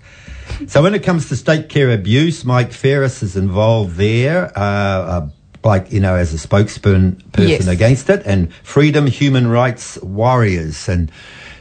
So 0.67 0.81
when 0.81 0.95
it 0.95 1.03
comes 1.03 1.29
to 1.29 1.35
state 1.35 1.69
care 1.69 1.91
abuse, 1.91 2.43
Mike 2.43 2.73
Ferriss 2.73 3.21
is 3.21 3.37
involved 3.37 3.95
there, 3.97 4.51
uh, 4.57 4.61
uh, 4.61 5.29
like 5.63 5.91
you 5.91 5.99
know, 5.99 6.15
as 6.15 6.33
a 6.33 6.47
spokesperson 6.47 7.19
person 7.31 7.49
Yes. 7.49 7.67
against 7.67 8.09
it, 8.09 8.23
and 8.25 8.53
Freedom 8.63 9.05
Human 9.07 9.47
Rights 9.47 9.97
Warriors, 10.01 10.87
and 10.89 11.11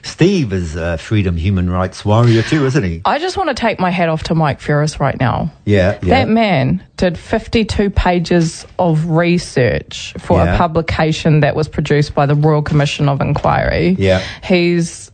Steve 0.03 0.53
is 0.53 0.77
a 0.77 0.97
Freedom 0.97 1.37
Human 1.37 1.69
Rights 1.69 2.05
Warrior 2.05 2.43
too, 2.43 2.65
isn't 2.67 2.83
he? 2.85 3.03
I 3.05 3.19
just 3.19 3.37
want 3.37 3.49
to 3.49 3.55
take 3.55 3.81
my 3.81 3.91
hat 3.91 4.09
off 4.09 4.23
to 4.25 4.35
Mike 4.35 4.61
Ferriss 4.61 5.01
right 5.01 5.19
now. 5.19 5.51
Yeah, 5.65 5.99
yeah. 6.03 6.25
That 6.25 6.29
man 6.29 6.83
did 6.97 7.19
52 7.19 7.91
pages 7.91 8.65
of 8.79 9.07
research 9.07 10.15
for 10.19 10.39
Yeah. 10.39 10.55
a 10.55 10.57
publication 10.57 11.41
that 11.41 11.57
was 11.57 11.69
produced 11.69 12.15
by 12.15 12.27
the 12.27 12.37
Royal 12.37 12.63
Commission 12.63 13.09
of 13.09 13.21
Inquiry. 13.21 13.97
Yeah. 13.99 14.23
He's 14.45 15.11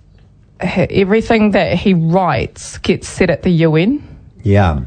everything 0.61 1.51
that 1.53 1.77
he 1.77 1.95
writes 1.95 2.79
gets 2.79 3.09
set 3.09 3.31
at 3.31 3.43
the 3.43 3.51
UN. 3.51 4.03
yeah. 4.43 4.81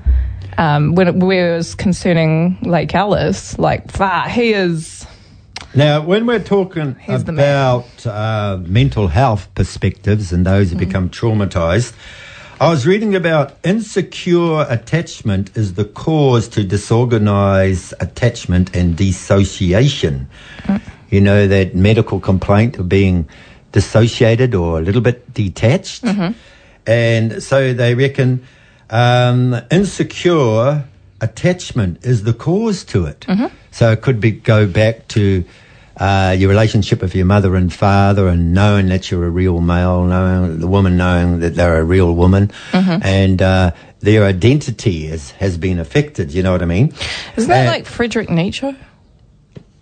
Um, 0.57 0.95
when 0.95 1.07
it 1.07 1.15
was 1.15 1.75
concerning 1.75 2.57
Lake 2.61 2.95
Alice, 2.95 3.59
like, 3.59 3.91
far, 3.91 4.27
he 4.27 4.53
is. 4.53 5.05
Now, 5.75 6.01
when 6.01 6.25
we're 6.25 6.39
talking 6.39 6.95
He's 6.95 7.21
about 7.21 8.05
uh, 8.07 8.57
mental 8.65 9.07
health 9.07 9.53
perspectives 9.53 10.31
and 10.33 10.45
those 10.45 10.71
who 10.71 10.77
become 10.77 11.09
traumatized, 11.09 11.93
I 12.59 12.69
was 12.69 12.87
reading 12.87 13.13
about 13.13 13.55
insecure 13.63 14.65
attachment 14.67 15.55
is 15.55 15.75
the 15.75 15.85
cause 15.85 16.47
to 16.49 16.63
disorganized 16.63 17.93
attachment 17.99 18.75
and 18.75 18.95
dissociation. 18.97 20.27
You 21.11 21.21
know, 21.21 21.47
that 21.47 21.75
medical 21.75 22.19
complaint 22.19 22.79
of 22.79 22.89
being 22.89 23.29
dissociated 23.73 24.55
or 24.55 24.79
a 24.79 24.81
little 24.81 25.01
bit 25.01 25.31
detached. 25.35 26.03
And 26.87 27.43
so 27.43 27.73
they 27.73 27.93
reckon 27.93 28.43
um, 28.89 29.55
insecure 29.71 30.85
attachment 31.21 32.05
is 32.05 32.23
the 32.23 32.33
cause 32.33 32.83
to 32.85 33.05
it. 33.05 33.25
So 33.71 33.91
it 33.91 34.01
could 34.01 34.19
be 34.19 34.31
go 34.31 34.67
back 34.67 35.07
to 35.09 35.43
uh, 35.97 36.35
your 36.37 36.49
relationship 36.49 37.01
with 37.01 37.15
your 37.15 37.25
mother 37.25 37.55
and 37.55 37.73
father, 37.73 38.27
and 38.27 38.53
knowing 38.53 38.87
that 38.89 39.09
you're 39.09 39.25
a 39.25 39.29
real 39.29 39.61
male, 39.61 40.03
knowing 40.05 40.59
the 40.59 40.67
woman 40.67 40.95
knowing 40.97 41.39
that 41.39 41.55
they're 41.55 41.79
a 41.79 41.83
real 41.83 42.13
woman, 42.13 42.51
and 42.73 43.41
uh, 43.41 43.71
their 43.99 44.25
identity 44.25 45.07
is, 45.07 45.31
has 45.31 45.57
been 45.57 45.79
affected. 45.79 46.31
You 46.33 46.43
know 46.43 46.51
what 46.51 46.61
I 46.61 46.65
mean? 46.65 46.93
Isn't 47.35 47.49
that 47.49 47.67
like 47.67 47.85
Friedrich 47.87 48.29
Nietzsche? 48.29 48.75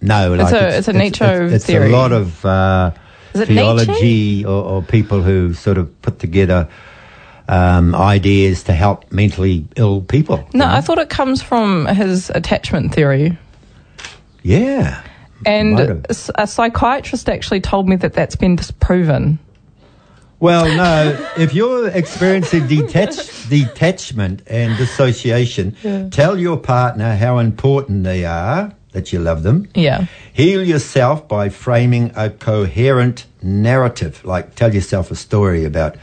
no, 0.02 0.34
like 0.36 0.54
a- 0.54 0.78
it's 0.78 0.88
a 0.88 0.94
Nietzsche 0.94 1.26
it's, 1.26 1.54
it's 1.54 1.66
theory. 1.66 1.88
a 1.90 1.96
lot 1.96 2.12
of 2.12 2.46
uh, 2.46 2.92
theology 3.34 4.46
or, 4.46 4.64
or 4.64 4.82
people 4.84 5.22
who 5.22 5.54
sort 5.54 5.78
of 5.78 6.02
put 6.02 6.20
together 6.20 6.70
um, 7.48 7.96
ideas 7.96 8.64
to 8.64 8.74
help 8.74 9.12
mentally 9.12 9.66
ill 9.76 10.02
people. 10.02 10.48
No, 10.54 10.66
I 10.66 10.82
thought 10.82 10.98
it 10.98 11.10
comes 11.10 11.42
from 11.42 11.86
his 11.86 12.30
attachment 12.30 12.94
theory. 12.94 13.38
Yeah. 14.44 15.02
And 15.46 16.06
a 16.36 16.48
psychiatrist 16.48 17.30
actually 17.30 17.62
told 17.62 17.88
me 17.88 17.96
that 17.98 18.14
that's 18.14 18.36
been 18.36 18.56
disproven. 18.56 19.40
Well, 20.40 20.66
no, 20.66 21.30
if 21.38 21.54
you're 21.54 21.88
experiencing 21.90 22.68
detach- 22.68 23.48
detachment 23.50 24.44
and 24.48 24.78
dissociation, 24.78 26.10
tell 26.12 26.38
your 26.38 26.58
partner 26.58 27.16
how 27.16 27.38
important 27.40 28.04
they 28.04 28.26
are, 28.26 28.74
that 28.92 29.14
you 29.14 29.20
love 29.20 29.44
them. 29.44 29.68
Yeah. 29.76 30.06
Heal 30.34 30.64
yourself 30.64 31.28
by 31.28 31.50
framing 31.50 32.12
a 32.16 32.30
coherent 32.30 33.26
narrative. 33.42 34.24
Like 34.26 34.56
tell 34.56 34.74
yourself 34.74 35.12
a 35.12 35.16
story 35.16 35.64
about, 35.64 35.96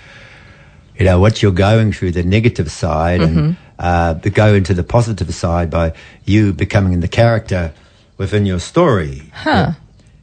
you 1.02 1.08
know, 1.08 1.18
what 1.18 1.42
you're 1.42 1.50
going 1.50 1.90
through, 1.92 2.12
the 2.12 2.22
negative 2.22 2.70
side, 2.70 3.20
and 3.20 3.56
uh, 3.80 4.14
go 4.14 4.54
into 4.54 4.72
the 4.72 4.84
positive 4.84 5.34
side 5.34 5.68
by 5.68 5.92
you 6.24 6.52
becoming 6.52 7.00
the 7.00 7.08
character 7.08 7.72
within 8.18 8.46
your 8.46 8.60
story. 8.60 9.22
Huh. 9.34 9.72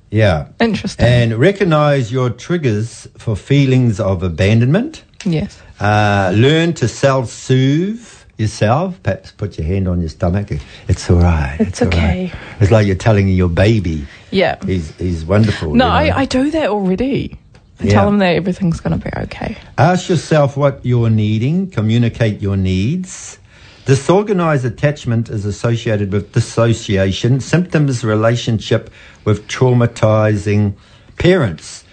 Yeah. 0.10 0.48
Interesting. 0.62 1.06
And 1.06 1.34
recognize 1.38 2.14
your 2.14 2.30
triggers 2.30 3.10
for 3.18 3.36
feelings 3.36 4.00
of 4.00 4.24
abandonment. 4.24 5.04
yes. 5.26 5.62
Uh, 5.82 6.32
learn 6.34 6.72
to 6.76 6.88
self 6.88 7.30
soothe 7.30 8.08
yourself. 8.38 9.04
Perhaps 9.04 9.32
put 9.34 9.58
your 9.58 9.68
hand 9.68 9.88
on 9.90 10.00
your 10.00 10.10
stomach. 10.10 10.50
It's 10.88 11.10
all 11.10 11.18
right. 11.18 11.58
It's 11.60 11.82
all 11.82 11.90
right." 11.90 11.98
okay. 11.98 12.32
It's 12.62 12.72
like 12.72 12.88
you're 12.88 12.96
telling 12.96 13.28
your 13.28 13.50
baby 13.50 14.06
Yeah. 14.32 14.56
he's, 14.66 14.96
he's 14.96 15.26
wonderful. 15.26 15.76
No, 15.76 16.00
you 16.00 16.10
know. 16.10 16.16
I, 16.16 16.20
I 16.22 16.26
do 16.26 16.52
that 16.52 16.70
already. 16.70 17.38
And 17.80 17.90
tell 17.90 18.06
them 18.06 18.20
that 18.20 18.36
everything's 18.36 18.80
going 18.80 19.00
to 19.00 19.04
be 19.04 19.12
okay. 19.24 19.58
Ask 19.78 20.10
yourself 20.10 20.58
what 20.58 20.86
you're 20.86 21.10
needing, 21.10 21.70
communicate 21.70 22.42
your 22.42 22.58
needs. 22.58 23.40
Disorganized 23.86 24.66
attachment 24.66 25.30
is 25.30 25.46
associated 25.46 26.12
with 26.12 26.32
dissociation, 26.34 27.40
symptoms, 27.40 28.04
relationship 28.04 28.92
with 29.26 29.48
traumatizing 29.48 30.76
parents. 31.18 31.86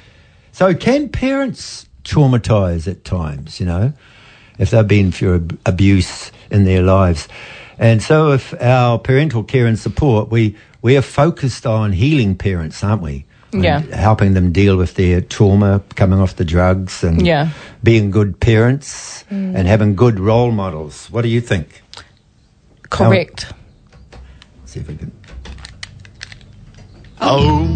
So, 0.52 0.74
can 0.74 1.08
parents 1.08 1.86
traumatize 2.04 2.86
at 2.86 3.04
times, 3.04 3.60
you 3.60 3.66
know, 3.66 3.92
if 4.58 4.70
they've 4.70 4.86
been 4.86 5.12
through 5.12 5.48
abuse 5.64 6.32
in 6.50 6.64
their 6.64 6.82
lives? 6.82 7.28
And 7.78 8.02
so, 8.02 8.32
if 8.32 8.54
our 8.60 8.98
parental 8.98 9.44
care 9.44 9.66
and 9.66 9.78
support, 9.78 10.30
we, 10.30 10.56
we 10.82 10.96
are 10.96 11.02
focused 11.02 11.66
on 11.66 11.92
healing 11.92 12.36
parents, 12.36 12.82
aren't 12.82 13.02
we? 13.02 13.24
And 13.52 13.64
Yeah. 13.64 13.80
helping 13.94 14.34
them 14.34 14.52
deal 14.52 14.76
with 14.76 14.94
their 14.94 15.20
trauma, 15.20 15.80
coming 15.94 16.20
off 16.20 16.36
the 16.36 16.44
drugs, 16.44 17.02
and 17.04 17.24
Yeah. 17.26 17.48
being 17.82 18.10
good 18.10 18.40
parents 18.40 19.24
mm. 19.30 19.54
and 19.54 19.68
having 19.68 19.94
good 19.94 20.18
role 20.20 20.50
models. 20.50 21.08
What 21.10 21.22
do 21.22 21.28
you 21.28 21.40
think? 21.40 21.82
Correct. 22.90 23.46
See 24.64 24.80
if 24.80 24.88
we 24.88 24.96
can. 24.96 25.12
Oh, 27.20 27.66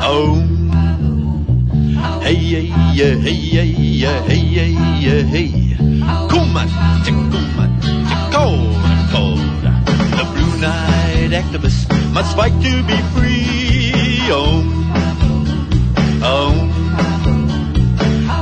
oh, 0.00 0.40
hey, 2.22 2.34
yeah, 2.34 2.92
yeah, 2.92 3.14
hey, 3.14 3.30
yeah, 3.30 3.62
yeah, 3.62 4.22
hey, 4.22 4.36
yeah, 4.36 4.98
yeah, 4.98 5.22
hey. 5.22 5.48
Kumat, 6.28 6.68
kumat, 7.06 7.72
cold, 8.32 8.76
cold. 9.12 9.62
The 10.18 10.24
blue 10.34 10.54
Knight 10.60 11.30
activists 11.30 11.86
must 12.12 12.34
fight 12.36 12.52
to 12.62 12.82
be 12.82 12.96
free. 13.14 13.63
Oh, 14.26 14.64
oh, 16.22 16.52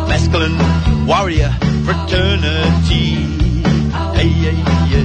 masculine 0.09 0.57
warrior 1.07 1.51
fraternity. 1.85 3.17
Hey, 4.15 4.29
hey, 4.29 4.57
yeah, 4.91 5.03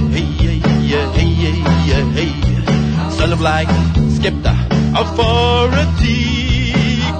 yeah, 0.80 1.12
hey, 1.12 1.28
yeah, 1.42 1.56
yeah, 1.84 2.02
hey. 2.12 3.10
Son 3.10 3.32
of 3.32 3.40
like 3.40 3.68
Skepta, 4.16 4.54
authority. 4.94 6.62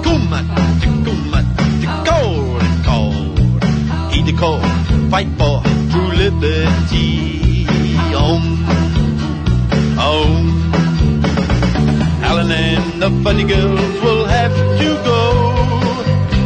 Kumat, 0.03 0.47
kumat, 1.03 1.45
cold 2.07 2.63
cold. 2.87 4.13
Heed 4.13 4.25
the 4.25 4.33
call, 4.39 4.61
fight 5.09 5.27
for 5.37 5.61
true 5.91 6.11
liberty. 6.15 7.18
The 13.09 13.23
funny 13.23 13.43
girls 13.43 14.01
will 14.03 14.25
have 14.25 14.53
to 14.81 14.89
go. 15.09 15.21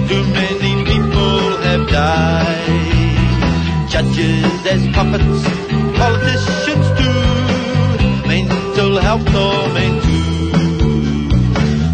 Too 0.08 0.24
many 0.39 0.74
people 0.86 1.58
have 1.67 1.89
died. 1.89 2.70
Judges 3.89 4.65
as 4.74 4.88
puppets, 4.96 5.43
politicians 6.00 6.88
too. 7.00 8.27
Mental 8.27 8.98
health 9.00 9.25
torment 9.25 10.03
too. 10.03 10.22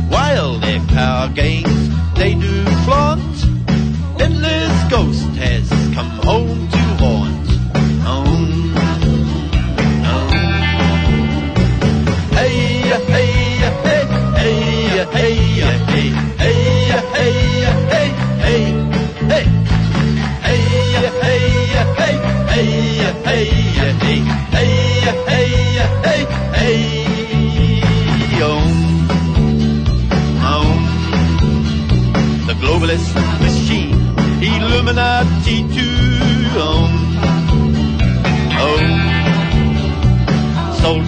While 0.10 0.60
their 0.60 0.82
power 0.82 1.30
gains 1.30 1.90
they 2.16 2.34
do 2.36 2.59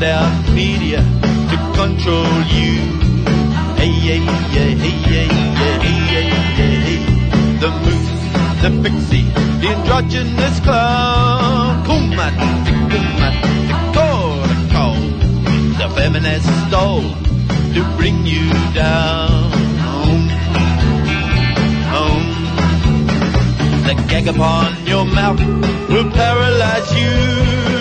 Sold 0.02 0.14
out 0.14 0.50
media 0.56 0.98
to 0.98 1.58
control 1.76 2.42
you. 2.50 2.74
Hey, 3.78 3.94
hey, 4.08 4.18
hey, 4.18 4.74
hey, 4.74 4.96
hey, 4.98 5.28
hey, 5.62 5.78
hey, 6.10 6.30
hey, 6.58 6.76
hey. 6.88 7.04
The 7.62 7.70
moose, 7.84 8.14
the 8.62 8.70
pixie, 8.82 9.26
the 9.62 9.68
androgynous 9.76 10.60
clown. 10.62 11.86
Kumat, 11.86 12.34
kumat, 12.90 13.36
call. 14.74 14.98
The 15.78 15.88
feminist 15.94 16.50
stole 16.68 17.10
to 17.76 17.82
bring 17.98 18.26
you 18.26 18.50
down. 18.74 19.52
Oh, 19.86 20.18
oh, 22.00 22.20
the 23.86 23.94
gag 24.10 24.28
upon 24.28 24.88
your 24.88 25.06
mouth 25.06 25.40
will 25.90 26.10
paralyze 26.10 26.92
you. 26.98 27.81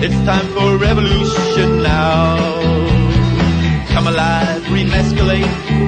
It's 0.00 0.14
time 0.24 0.46
for 0.54 0.76
revolution 0.78 1.82
now. 1.82 2.36
Come 3.88 4.06
alive, 4.06 4.62
remasculate, 4.62 5.44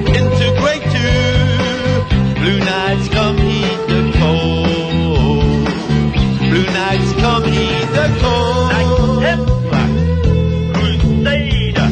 integrate 0.07 0.83
too. 0.91 2.41
Blue 2.41 2.59
nights 2.59 3.07
come 3.07 3.37
heat 3.37 3.87
the 3.87 4.11
cold. 4.19 5.65
Blue 6.49 6.65
nights 6.65 7.13
come 7.13 7.43
heat 7.45 7.87
the 7.93 8.17
cold. 8.19 8.71
Knight 8.71 8.91
Templar, 9.21 9.87
Crusader. 10.73 11.89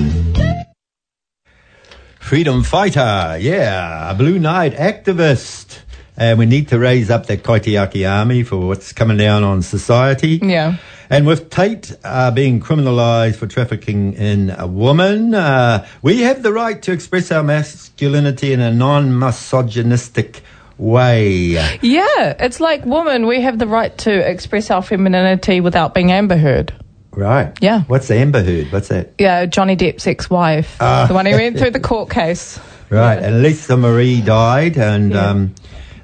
Freedom 2.20 2.64
fighter, 2.64 3.38
yeah, 3.40 4.12
a 4.12 4.14
Blue 4.14 4.40
Knight 4.40 4.74
activist. 4.74 5.80
And 6.18 6.38
we 6.38 6.46
need 6.46 6.68
to 6.68 6.78
raise 6.78 7.10
up 7.10 7.28
that 7.28 7.44
Kaitiaki 7.44 8.06
army 8.06 8.44
for 8.44 8.58
what's 8.68 8.92
coming 8.92 9.16
down 9.16 9.46
on 9.46 9.62
society. 9.62 10.42
Yeah. 10.44 10.76
And 11.10 11.26
with 11.26 11.50
Tate 11.50 11.96
uh, 12.04 12.30
being 12.32 12.60
criminalised 12.60 13.36
for 13.38 13.48
trafficking 13.48 14.14
in 14.14 14.52
a 14.56 14.68
woman, 14.68 15.34
uh, 15.34 15.88
we 16.04 16.22
have 16.22 16.44
the 16.44 16.54
right 16.54 16.80
to 16.84 16.92
express 16.92 17.32
our 17.32 17.42
masculinity 17.44 18.54
in 18.54 18.60
a 18.60 18.72
non-misogynistic 18.72 20.44
way. 20.78 21.34
Yeah, 21.82 22.36
it's 22.40 22.60
like 22.60 22.86
women, 22.86 23.26
we 23.26 23.42
have 23.42 23.58
the 23.60 23.68
right 23.68 23.96
to 24.00 24.12
express 24.30 24.70
our 24.72 24.82
femininity 24.84 25.62
without 25.62 25.94
being 25.94 26.12
Amber 26.12 26.38
Heard. 26.38 26.74
Right. 27.12 27.58
Yeah. 27.60 27.82
What's 27.84 28.08
the 28.08 28.16
Amber 28.16 28.44
Heard? 28.44 28.72
What's 28.72 28.90
that? 28.90 29.14
Yeah, 29.18 29.46
Johnny 29.48 29.76
Depp's 29.76 30.06
ex-wife, 30.08 30.78
Ah. 30.80 31.06
the 31.08 31.14
one 31.16 31.26
who 31.26 31.32
went 31.36 31.58
through 31.58 31.72
the 31.72 31.80
court 31.92 32.10
case. 32.12 32.60
Right. 32.90 33.18
And 33.18 33.42
Lisa 33.42 33.78
Marie 33.78 34.22
died, 34.22 34.78
and 34.78 35.12
Yeah. 35.12 35.26
um, 35.30 35.56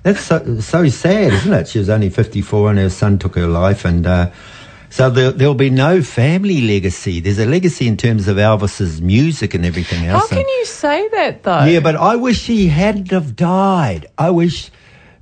that's 0.03 0.19
so, 0.21 0.59
so 0.59 0.87
sad, 0.89 1.31
isn't 1.33 1.53
it? 1.53 1.67
She 1.67 1.79
was 1.79 1.89
only 1.89 2.09
54 2.09 2.71
and 2.71 2.79
her 2.79 2.89
son 2.89 3.17
took 3.17 3.35
her 3.35 3.47
life. 3.47 3.85
And 3.85 4.05
uh, 4.05 4.29
so 4.95 5.09
there, 5.09 5.31
there'll 5.31 5.53
be 5.53 5.69
no 5.69 6.01
family 6.01 6.61
legacy. 6.61 7.19
There's 7.19 7.39
a 7.39 7.45
legacy 7.45 7.85
in 7.87 7.97
terms 7.97 8.27
of 8.27 8.37
Elvis's 8.37 9.01
music 9.01 9.53
and 9.53 9.65
everything 9.65 10.05
else. 10.05 10.29
How 10.29 10.37
can 10.37 10.47
you 10.47 10.65
say 10.65 11.07
that 11.09 11.43
though? 11.43 11.65
Yeah, 11.65 11.81
but 11.81 11.95
I 11.95 12.15
wish 12.15 12.45
he 12.47 12.67
hadn't 12.67 13.11
have 13.11 13.35
died. 13.35 14.07
I 14.17 14.29
wish 14.29 14.71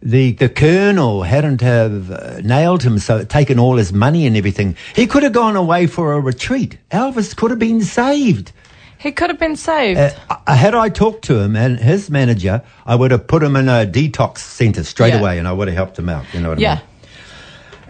the 0.02 0.34
the 0.34 0.50
colonel 0.50 1.24
hadn't 1.24 1.62
have 1.62 2.12
uh, 2.12 2.42
nailed 2.44 2.84
him, 2.84 3.00
so 3.00 3.24
taken 3.24 3.58
all 3.60 3.78
his 3.78 3.92
money 3.94 4.28
and 4.28 4.36
everything. 4.38 4.76
He 4.96 5.08
could 5.08 5.24
have 5.24 5.34
gone 5.34 5.56
away 5.56 5.88
for 5.88 6.14
a 6.14 6.20
retreat. 6.20 6.78
Elvis 6.92 7.36
could 7.36 7.50
have 7.52 7.60
been 7.60 7.82
saved. 7.82 8.52
he 9.00 9.12
could 9.12 9.30
have 9.30 9.40
been 9.40 9.56
saved. 9.58 10.00
Uh, 10.00 10.12
uh, 10.30 10.56
had 10.56 10.76
I 10.76 10.90
talked 10.90 11.24
to 11.26 11.40
him 11.40 11.56
and 11.56 11.80
his 11.80 12.10
manager, 12.10 12.62
I 12.86 12.96
would 12.96 13.12
have 13.12 13.28
put 13.28 13.42
him 13.44 13.56
in 13.56 13.68
a 13.70 13.86
detox 13.86 14.38
centre 14.40 14.84
straight 14.84 15.14
Yeah. 15.14 15.20
away, 15.22 15.40
and 15.40 15.48
I 15.48 15.52
would 15.52 15.68
have 15.68 15.76
helped 15.78 15.98
him 16.00 16.10
out. 16.10 16.26
You 16.34 16.40
know 16.42 16.50
what 16.50 16.58
I 16.60 16.62
yeah. 16.62 16.76
mean? 16.76 16.84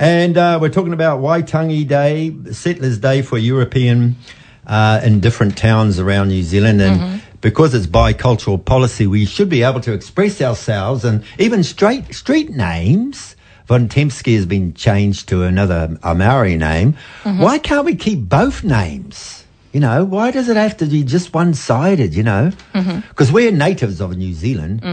And 0.03 0.37
uh, 0.37 0.59
we're 0.61 0.67
talking 0.67 0.91
about 0.91 1.21
Waitangi 1.21 1.87
Day, 1.87 2.35
Settlers 2.51 2.97
Day 2.97 3.21
for 3.21 3.37
European 3.37 4.17
uh, 4.67 4.99
in 5.01 5.21
different 5.21 5.57
towns 5.57 5.97
around 5.97 6.27
New 6.27 6.43
Zealand. 6.43 6.81
And 6.81 7.21
because 7.39 7.73
it's 7.73 7.87
bicultural 7.87 8.65
policy, 8.65 9.07
we 9.07 9.23
should 9.23 9.47
be 9.47 9.63
able 9.63 9.79
to 9.79 9.93
express 9.93 10.41
ourselves 10.41 11.05
and 11.05 11.23
even 11.39 11.63
straight 11.63 12.13
street 12.13 12.49
names. 12.49 13.37
Von 13.67 13.87
Tempsky 13.87 14.35
has 14.35 14.45
been 14.45 14.73
changed 14.73 15.29
to 15.29 15.43
another 15.43 15.97
a 16.03 16.13
Maori 16.13 16.57
name. 16.57 16.97
Why 17.23 17.57
can't 17.57 17.85
we 17.85 17.95
keep 17.95 18.27
both 18.27 18.61
names? 18.61 19.42
You 19.73 19.79
know, 19.79 20.05
why 20.05 20.29
does 20.29 20.49
it 20.49 20.55
have 20.55 20.77
to 20.77 20.85
be 20.85 21.03
just 21.03 21.33
one 21.33 21.55
sided, 21.55 22.13
you 22.13 22.21
know? 22.21 22.51
Because 22.73 23.31
we're 23.31 23.51
natives 23.51 23.99
of 24.01 24.15
New 24.15 24.33
Zealand. 24.33 24.83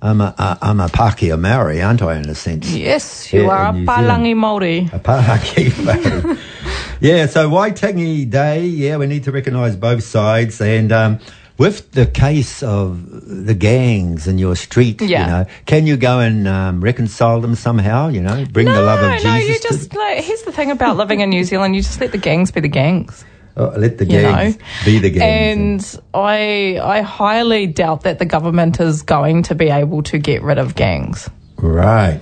I'm, 0.00 0.20
a, 0.22 0.34
a, 0.38 0.58
I'm 0.62 0.80
a 0.80 0.86
Pākehā 0.86 1.38
Maori, 1.38 1.82
aren't 1.82 2.00
I, 2.00 2.16
in 2.16 2.26
a 2.26 2.34
sense? 2.34 2.70
Yes, 2.72 3.30
you 3.34 3.42
Yeah, 3.42 3.48
are 3.50 3.64
a 3.66 3.68
in 3.68 3.84
New 3.84 3.86
Zealand. 3.86 4.06
Palangi 4.08 4.34
Māori. 4.34 4.92
A 4.94 4.98
Pākehā 4.98 5.84
Maori. 6.24 6.38
yeah, 7.00 7.26
so 7.26 7.50
Waitangi 7.50 8.30
Day, 8.30 8.64
yeah, 8.64 8.96
we 8.96 9.06
need 9.06 9.24
to 9.24 9.30
recognise 9.32 9.76
both 9.76 10.02
sides. 10.04 10.58
And 10.62 10.90
um, 10.90 11.18
with 11.58 11.92
the 11.92 12.06
case 12.06 12.62
of 12.62 13.44
the 13.44 13.52
gangs 13.54 14.26
in 14.26 14.38
your 14.38 14.56
street, 14.56 15.02
Yeah. 15.02 15.20
you 15.20 15.26
know, 15.32 15.50
can 15.66 15.86
you 15.86 15.98
go 15.98 16.20
and 16.20 16.48
um, 16.48 16.80
reconcile 16.80 17.42
them 17.42 17.54
somehow? 17.56 18.08
You 18.08 18.22
know, 18.22 18.46
bring 18.50 18.68
the 18.68 18.80
love 18.80 19.00
of 19.04 19.10
Jesus. 19.20 19.24
no, 19.24 19.36
you 19.36 19.58
just 19.60 19.94
like 19.94 20.24
here's 20.24 20.42
the 20.44 20.52
thing 20.52 20.70
about 20.70 20.96
living 20.96 21.20
in 21.20 21.28
New 21.28 21.44
Zealand. 21.44 21.76
You 21.76 21.82
just 21.82 22.00
let 22.00 22.12
the 22.12 22.16
gangs 22.18 22.50
be 22.50 22.60
the 22.62 22.68
gangs. 22.68 23.22
Oh, 23.56 23.72
let 23.76 23.98
the 23.98 24.04
You 24.04 24.20
gangs 24.20 24.56
know, 24.58 24.64
be 24.84 24.98
the 24.98 25.10
gangs. 25.10 25.94
and 25.94 26.02
I 26.14 26.78
I 26.82 27.00
highly 27.02 27.66
doubt 27.66 28.02
that 28.02 28.18
the 28.18 28.24
government 28.26 28.80
is 28.80 29.02
going 29.02 29.42
to 29.44 29.54
be 29.54 29.68
able 29.70 30.02
to 30.04 30.18
get 30.18 30.42
rid 30.42 30.58
of 30.58 30.74
gangs. 30.74 31.28
Right. 31.56 32.20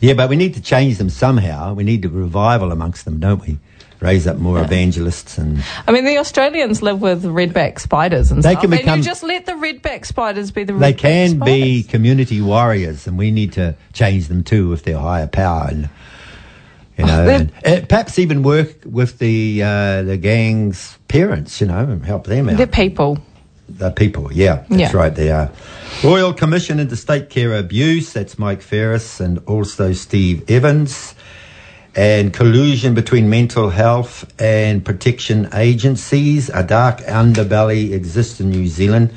Yeah, 0.00 0.14
but 0.14 0.30
we 0.30 0.36
need 0.36 0.54
to 0.54 0.62
change 0.62 0.96
them 0.98 1.10
somehow. 1.10 1.74
We 1.74 1.84
need 1.84 2.04
a 2.04 2.08
revival 2.08 2.72
amongst 2.72 3.04
them, 3.04 3.20
don't 3.20 3.40
we? 3.46 3.58
Raise 4.00 4.26
up 4.26 4.38
more 4.38 4.62
evangelists 4.62 5.36
and 5.36 5.62
I 5.86 5.92
mean, 5.92 6.06
the 6.06 6.16
Australians 6.16 6.80
live 6.80 7.02
with 7.02 7.22
redback 7.22 7.78
spiders 7.78 8.30
and 8.30 8.42
They 8.42 8.52
stuff. 8.52 8.62
can 8.62 8.72
and 8.72 8.80
become- 8.80 8.98
you 9.00 9.04
just 9.04 9.22
let 9.22 9.44
the 9.44 9.52
redback 9.52 10.06
spiders 10.06 10.50
be 10.50 10.64
the 10.64 10.72
they 10.72 10.94
can 10.94 11.38
be 11.38 11.82
community 11.82 12.40
warriors, 12.40 13.06
and 13.06 13.18
we 13.18 13.30
need 13.30 13.52
to 13.52 13.74
change 13.92 14.28
them 14.28 14.42
too 14.42 14.72
if 14.72 14.82
they're 14.84 14.96
higher 14.98 15.26
power. 15.26 15.66
And 15.70 15.90
you 17.00 17.06
know, 17.06 17.26
they're- 17.26 17.50
and, 17.64 17.82
uh, 17.84 17.86
perhaps 17.86 18.18
even 18.18 18.42
work 18.42 18.74
with 18.84 19.18
the 19.18 19.62
uh, 19.62 20.02
the 20.02 20.16
gang's 20.16 20.98
parents, 21.08 21.60
you 21.60 21.66
know, 21.66 21.78
and 21.78 22.04
help 22.04 22.26
them 22.26 22.48
out. 22.48 22.56
They're 22.56 22.66
people. 22.66 23.18
The 23.68 23.90
people, 23.92 24.32
yeah, 24.32 24.64
that's 24.68 24.92
Yeah. 24.92 24.96
right. 24.96 25.14
They 25.14 25.30
are. 25.30 25.50
Royal 26.02 26.32
Commission 26.32 26.80
into 26.80 26.96
State 26.96 27.30
Care 27.30 27.56
Abuse. 27.56 28.12
That's 28.12 28.36
Mike 28.38 28.62
Ferriss 28.62 29.20
and 29.20 29.38
also 29.46 29.92
Steve 29.92 30.48
Evans. 30.50 31.14
And 31.94 32.32
collusion 32.32 32.94
between 32.94 33.28
mental 33.30 33.70
health 33.70 34.24
and 34.40 34.84
protection 34.84 35.48
agencies. 35.52 36.48
A 36.48 36.62
dark 36.62 36.98
underbelly 37.00 37.92
exists 37.92 38.40
in 38.40 38.50
New 38.50 38.66
Zealand 38.68 39.12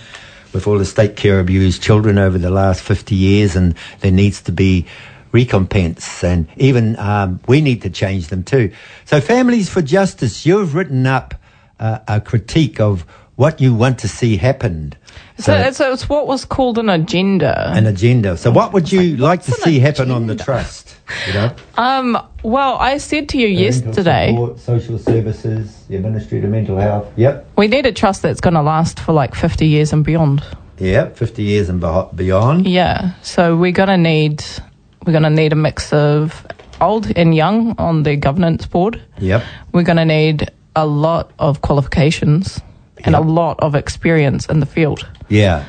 with 0.53 0.67
all 0.67 0.77
the 0.79 0.85
state 0.85 1.15
care 1.15 1.39
abused 1.39 1.81
children 1.83 2.17
over 2.17 2.37
the 2.37 2.49
last 2.49 2.81
50 2.81 3.15
years, 3.15 3.55
and 3.55 3.73
there 4.01 4.11
needs 4.11 4.41
to 4.43 4.51
be 4.51 4.85
recompense. 5.33 6.23
And 6.23 6.47
even 6.55 6.97
um, 6.97 7.41
we 7.47 7.59
need 7.59 7.81
to 7.81 7.89
change 7.89 8.27
them 8.27 8.43
too. 8.43 8.71
So, 9.03 9.19
Families 9.19 9.69
for 9.69 9.81
Justice, 9.81 10.45
you've 10.45 10.75
written 10.75 11.05
up 11.05 11.35
uh, 11.79 11.99
a 12.07 12.21
critique 12.21 12.79
of 12.79 13.01
what 13.35 13.59
you 13.59 13.73
want 13.73 13.99
to 13.99 14.07
see 14.07 14.37
happen. 14.37 14.93
So, 15.39 15.53
it's, 15.55 15.79
it's 15.79 16.07
what 16.07 16.27
was 16.27 16.45
called 16.45 16.77
an 16.77 16.87
agenda. 16.89 17.71
an 17.73 17.87
agenda. 17.87 18.37
So, 18.37 18.51
what 18.51 18.71
would 18.71 18.91
you 18.91 19.17
like 19.17 19.41
to 19.43 19.51
what's 19.51 19.65
an 19.65 19.73
see 19.73 19.79
happen 19.79 20.11
on 20.11 20.27
the 20.27 20.35
trust? 20.35 20.95
You 21.27 21.33
know, 21.33 21.55
um, 21.77 22.17
well, 22.43 22.77
I 22.77 22.97
said 22.97 23.29
to 23.29 23.37
you 23.37 23.47
yesterday, 23.47 24.29
Support, 24.29 24.59
social 24.59 24.99
services, 24.99 25.83
the 25.89 25.97
administrative 25.97 26.49
mental 26.49 26.77
health. 26.77 27.11
Yep, 27.17 27.49
we 27.57 27.67
need 27.67 27.85
a 27.87 27.91
trust 27.91 28.21
that's 28.21 28.39
going 28.39 28.53
to 28.53 28.61
last 28.61 28.99
for 28.99 29.11
like 29.11 29.35
50 29.35 29.67
years 29.67 29.91
and 29.91 30.05
beyond. 30.05 30.43
yep. 30.77 31.17
Fifty 31.17 31.43
years 31.43 31.69
and 31.69 31.81
beyond. 32.15 32.67
Yeah. 32.67 33.13
So 33.23 33.57
we're 33.57 33.71
going 33.71 33.89
to 33.89 33.97
need 33.97 34.43
we're 35.05 35.11
going 35.13 35.23
to 35.23 35.29
need 35.29 35.53
a 35.53 35.55
mix 35.55 35.91
of 35.93 36.45
old 36.81 37.11
and 37.15 37.35
young 37.35 37.75
on 37.77 38.03
the 38.03 38.15
governance 38.15 38.65
board. 38.65 39.01
Yep. 39.19 39.43
We're 39.71 39.83
going 39.83 39.97
to 39.97 40.05
need 40.05 40.49
a 40.75 40.85
lot 40.85 41.31
of 41.39 41.61
qualifications 41.61 42.61
and 43.03 43.15
a 43.15 43.21
lot 43.21 43.59
of 43.59 43.75
experience 43.75 44.45
in 44.47 44.59
the 44.59 44.65
field. 44.65 45.07
Yeah. 45.29 45.65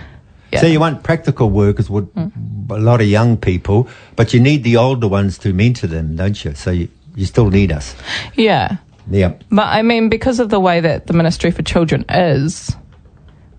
Yeah. 0.53 0.61
So 0.61 0.67
you 0.67 0.79
want 0.79 1.03
practical 1.03 1.51
workers 1.51 1.91
with 1.91 2.15
mm. 2.15 2.31
a 2.71 2.79
lot 2.79 3.01
of 3.01 3.09
young 3.09 3.37
people, 3.37 3.89
but 4.15 4.33
you 4.33 4.41
need 4.41 4.63
the 4.63 4.77
older 4.77 5.09
ones 5.09 5.37
to 5.39 5.53
mentor 5.53 5.89
them, 5.89 6.15
don't 6.15 6.45
you? 6.45 6.55
So 6.55 6.71
you, 6.71 6.89
you 7.17 7.27
still 7.27 7.51
need 7.51 7.73
us. 7.73 7.97
Yeah. 8.35 8.77
Yeah. 9.11 9.35
But 9.51 9.67
I 9.67 9.83
mean, 9.83 10.09
because 10.09 10.39
of 10.39 10.51
the 10.51 10.61
way 10.61 10.81
that 10.81 11.09
the 11.09 11.13
Ministry 11.13 11.51
for 11.51 11.63
Children 11.63 12.05
is, 12.09 12.75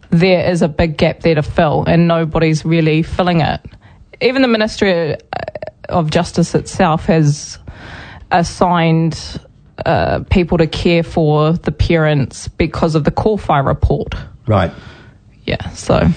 there 0.10 0.50
is 0.50 0.62
a 0.62 0.70
big 0.70 0.98
gap 0.98 1.20
there 1.20 1.36
to 1.36 1.44
fill, 1.44 1.84
and 1.86 2.08
nobody's 2.08 2.64
really 2.64 3.04
filling 3.04 3.42
it. 3.42 3.60
Even 4.22 4.42
the 4.42 4.48
Ministry 4.48 5.14
uh, 5.14 5.18
of 5.90 6.10
Justice 6.10 6.56
itself 6.56 7.06
has 7.06 7.60
assigned 8.32 9.40
uh, 9.86 10.24
people 10.30 10.58
to 10.58 10.68
care 10.68 11.04
for 11.04 11.54
the 11.54 11.72
parents 11.72 12.48
because 12.48 12.96
of 12.96 13.04
the 13.04 13.12
call 13.12 13.38
fire 13.38 13.64
report. 13.64 14.16
Right. 14.48 14.72
Yeah, 15.46 15.70
so 15.70 16.08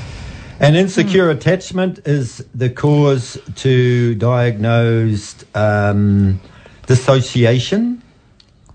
And 0.61 0.77
insecure 0.77 1.31
attachment 1.31 2.01
is 2.07 2.45
the 2.55 2.71
cause 2.71 3.39
to 3.57 4.15
diagnosed 4.15 5.45
um, 5.55 6.41
dissociation, 6.87 8.03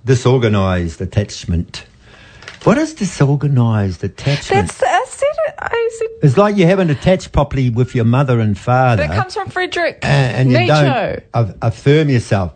disorganized 0.06 1.02
attachment. 1.02 1.86
What 2.64 2.78
is 2.78 2.94
disorganized 2.94 4.04
attachment? 4.04 4.70
that's 4.70 4.80
I 4.82 5.06
said. 5.63 5.76
I 5.76 5.89
said 5.97 6.08
it's 6.23 6.38
like 6.38 6.56
you 6.56 6.65
haven't 6.65 6.89
attached 6.89 7.32
properly 7.32 7.69
with 7.69 7.95
your 7.95 8.06
mother 8.06 8.39
and 8.39 8.58
father. 8.58 9.08
that 9.08 9.15
comes 9.15 9.34
from 9.34 9.49
Frederick 9.49 9.99
and, 10.04 10.36
and 10.36 10.52
you 10.52 10.60
Nietzsche. 10.60 11.26
don't 11.34 11.58
affirm 11.62 12.10
yourself. 12.10 12.54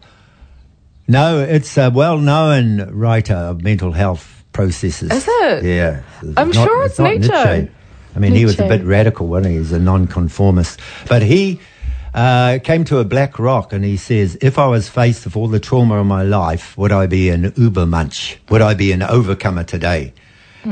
No, 1.07 1.39
it's 1.39 1.77
a 1.77 1.89
well-known 1.89 2.91
writer 2.91 3.33
of 3.33 3.61
mental 3.61 3.93
health 3.93 4.43
processes. 4.51 5.11
Is 5.11 5.25
it? 5.27 5.63
Yeah. 5.63 6.03
I'm 6.35 6.51
sure 6.51 6.85
it's 6.85 6.99
not 6.99 7.17
Nietzsche. 7.17 7.71
I 8.15 8.19
mean, 8.19 8.33
he 8.33 8.45
was 8.45 8.59
a 8.59 8.67
bit 8.67 8.83
radical, 8.83 9.27
wasn't 9.27 9.53
he? 9.53 9.57
He's 9.59 9.71
a 9.71 9.79
nonconformist. 9.79 10.79
But 11.07 11.21
he 11.21 11.59
uh, 12.13 12.59
came 12.63 12.83
to 12.85 12.97
a 12.97 13.05
black 13.05 13.37
rock 13.37 13.71
and 13.71 13.85
he 13.85 13.95
says, 13.95 14.37
if 14.41 14.57
I 14.57 14.65
was 14.65 14.89
faced 14.89 15.25
with 15.25 15.37
all 15.37 15.47
the 15.47 15.59
trauma 15.59 15.99
of 15.99 16.07
my 16.07 16.23
life, 16.23 16.75
would 16.77 16.91
I 16.91 17.05
be 17.05 17.29
an 17.29 17.51
ubermensch? 17.51 18.37
Would 18.49 18.61
I 18.61 18.73
be 18.73 18.91
an 18.91 19.03
overcomer 19.03 19.63
today? 19.63 20.13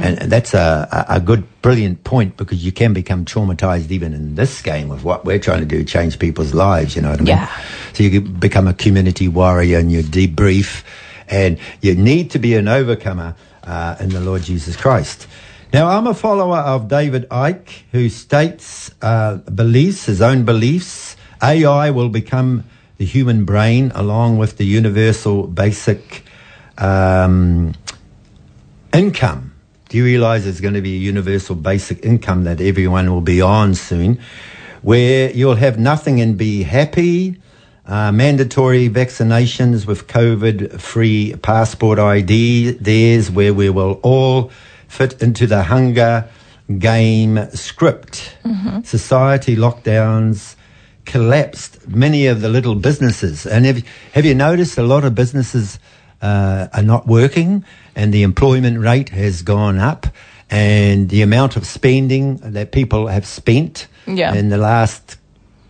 And 0.01 0.31
that's 0.31 0.53
a, 0.53 0.88
a 0.91 1.15
a 1.15 1.19
good, 1.19 1.43
brilliant 1.62 2.03
point 2.03 2.38
because 2.38 2.65
you 2.65 2.71
can 2.71 2.93
become 2.93 3.25
traumatized 3.25 3.91
even 3.91 4.13
in 4.13 4.36
this 4.36 4.62
game 4.62 4.91
of 4.91 5.03
what 5.03 5.25
we're 5.25 5.39
trying 5.39 5.62
to 5.62 5.65
do, 5.65 5.84
change 5.84 6.19
people's 6.19 6.53
lives, 6.53 6.95
you 6.95 7.01
know 7.01 7.12
what 7.12 7.19
I 7.19 7.23
mean? 7.23 7.38
Yeah. 7.38 7.62
So 7.93 8.03
you 8.03 8.21
become 8.21 8.67
a 8.67 8.73
community 8.73 9.27
warrior 9.27 9.79
and 9.79 9.91
you 9.91 10.03
debrief 10.03 10.84
and 11.27 11.58
you 11.81 11.95
need 11.95 12.31
to 12.31 12.39
be 12.39 12.55
an 12.55 12.67
overcomer 12.67 13.36
uh, 13.63 13.95
in 13.99 14.10
the 14.10 14.19
Lord 14.19 14.43
Jesus 14.43 14.75
Christ. 14.75 15.27
Now, 15.73 15.88
I'm 15.88 16.08
a 16.08 16.13
follower 16.13 16.58
of 16.60 16.88
David 16.88 17.27
Icke, 17.29 17.84
who 17.91 18.10
states 18.10 18.91
uh, 19.01 19.38
beliefs, 19.38 20.05
his 20.05 20.21
own 20.21 20.45
beliefs. 20.45 21.17
AI 21.41 21.89
will 21.89 22.10
become 22.10 22.63
the 22.97 23.05
human 23.05 23.45
brain 23.45 23.91
along 23.95 24.38
with 24.38 24.58
the 24.58 24.65
universal 24.65 25.47
basic 25.47 26.23
um, 26.77 27.73
income. 28.93 29.54
Do 29.89 29.97
you 29.97 30.03
realize 30.03 30.45
there's 30.45 30.61
going 30.61 30.73
to 30.73 30.81
be 30.81 30.95
a 30.95 30.99
universal 30.99 31.55
basic 31.55 32.03
income 32.03 32.43
that 32.45 32.59
everyone 32.59 33.11
will 33.11 33.21
be 33.21 33.39
on 33.39 33.75
soon, 33.75 34.19
where 34.81 35.31
you'll 35.31 35.55
have 35.55 35.77
nothing 35.77 36.19
and 36.21 36.37
be 36.37 36.63
happy? 36.63 37.39
Uh, 37.85 38.11
mandatory 38.11 38.89
vaccinations 38.89 39.85
with 39.85 40.07
COVID 40.07 40.81
free 40.81 41.35
passport 41.35 41.99
ID. 41.99 42.71
There's 42.71 43.29
where 43.29 43.53
we 43.53 43.69
will 43.69 43.99
all 44.01 44.49
fit 44.87 45.21
into 45.21 45.45
the 45.45 45.61
hunger 45.61 46.27
game 46.79 47.47
script. 47.51 48.37
Society 48.83 49.55
lockdowns 49.55 50.55
collapsed 51.05 51.87
many 51.87 52.25
of 52.25 52.41
the 52.41 52.49
little 52.49 52.73
businesses. 52.73 53.45
And 53.45 53.65
have, 53.67 53.83
have 54.13 54.25
you 54.25 54.33
noticed 54.33 54.79
a 54.79 54.83
lot 54.83 55.03
of 55.05 55.13
businesses 55.13 55.77
uh, 56.23 56.67
are 56.73 56.81
not 56.81 57.05
working 57.05 57.63
and 57.95 58.13
the 58.13 58.23
employment 58.23 58.79
rate 58.79 59.10
has 59.10 59.41
gone 59.41 59.77
up 59.77 60.08
and 60.49 61.10
the 61.10 61.21
amount 61.21 61.55
of 61.55 61.65
spending 61.65 62.38
that 62.38 62.71
people 62.71 63.08
have 63.08 63.25
spent 63.25 63.88
Yeah. 64.05 64.34
in 64.34 64.49
the 64.49 64.58
last 64.58 65.17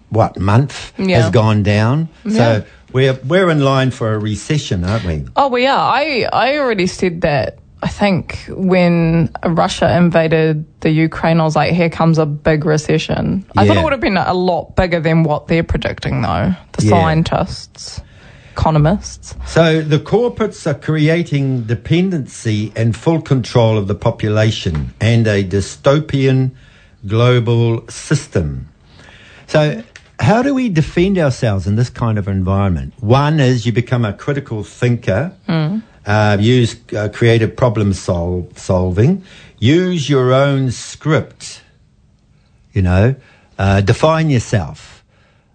what 0.09 0.39
month 0.39 0.93
Yeah. 0.97 1.21
has 1.21 1.31
gone 1.31 1.63
down. 1.63 2.09
Yeah. 2.25 2.31
So 2.37 2.63
we're 2.93 3.17
we're 3.25 3.49
in 3.49 3.61
line 3.63 3.91
for 3.91 4.13
a 4.13 4.19
recession, 4.19 4.83
aren't 4.83 5.05
we? 5.05 5.25
Oh, 5.35 5.47
we 5.49 5.65
are. 5.67 5.93
I, 5.93 6.27
I 6.31 6.57
already 6.57 6.87
said 6.87 7.21
that. 7.21 7.57
I 7.83 7.87
think 7.87 8.45
when 8.49 9.29
Russia 9.45 9.95
invaded 9.95 10.65
the 10.81 10.89
Ukraine, 10.89 11.39
I 11.39 11.43
was 11.43 11.55
like, 11.55 11.73
here 11.73 11.89
comes 11.89 12.17
a 12.17 12.25
big 12.25 12.65
recession. 12.65 13.45
I 13.55 13.67
thought 13.67 13.77
it 13.77 13.83
would 13.83 13.91
have 13.91 14.01
been 14.01 14.17
a 14.17 14.33
lot 14.33 14.75
bigger 14.75 14.99
than 14.99 15.21
what 15.23 15.47
they're 15.47 15.63
predicting, 15.63 16.21
though. 16.23 16.53
The 16.71 16.81
scientists, 16.81 18.01
economists. 18.55 19.35
So 19.45 19.81
the 19.81 19.99
corporates 19.99 20.65
are 20.65 20.79
creating 20.89 21.63
dependency 21.63 22.71
and 22.75 22.95
full 22.95 23.21
control 23.21 23.77
of 23.77 23.87
the 23.87 23.95
population 23.95 24.93
and 25.01 25.27
a 25.27 25.43
dystopian 25.43 26.51
global 27.05 27.87
system. 27.89 28.69
So 29.47 29.83
how 30.19 30.41
do 30.41 30.53
we 30.53 30.69
defend 30.69 31.17
ourselves 31.17 31.67
in 31.67 31.75
this 31.75 31.89
kind 31.89 32.17
of 32.17 32.27
environment? 32.27 32.93
One 32.99 33.39
is 33.39 33.65
you 33.65 33.73
become 33.73 34.05
a 34.05 34.13
critical 34.13 34.63
thinker, 34.63 35.33
uh, 36.05 36.37
use 36.39 36.75
uh, 36.95 37.09
creative 37.13 37.55
problem 37.55 37.93
sol- 37.93 38.49
solving, 38.55 39.23
use 39.59 40.09
your 40.09 40.33
own 40.33 40.71
script, 40.71 41.61
you 42.73 42.81
know, 42.81 43.15
uh, 43.59 43.81
define 43.81 44.29
yourself, 44.29 45.03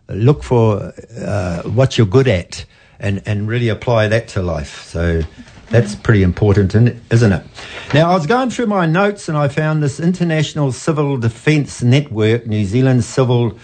look 0.08 0.42
for 0.42 0.92
uh, 1.18 1.62
what 1.62 1.96
you're 1.96 2.06
good 2.06 2.28
at, 2.28 2.64
and, 3.00 3.22
and 3.26 3.48
really 3.48 3.68
apply 3.68 4.08
that 4.08 4.28
to 4.28 4.42
life. 4.42 4.84
So 4.84 5.22
That's 5.70 5.94
pretty 5.94 6.24
important, 6.24 6.74
isn't 6.74 7.32
it? 7.32 7.46
Now, 7.94 8.10
I 8.10 8.14
was 8.14 8.26
going 8.26 8.50
through 8.50 8.66
my 8.66 8.86
notes 8.86 9.28
and 9.28 9.38
I 9.38 9.46
found 9.46 9.84
this 9.84 10.00
International 10.00 10.72
Civil 10.72 11.16
Defence 11.16 11.80
Network, 11.80 12.44
New 12.48 12.64
Zealand 12.64 13.04
Civil 13.04 13.56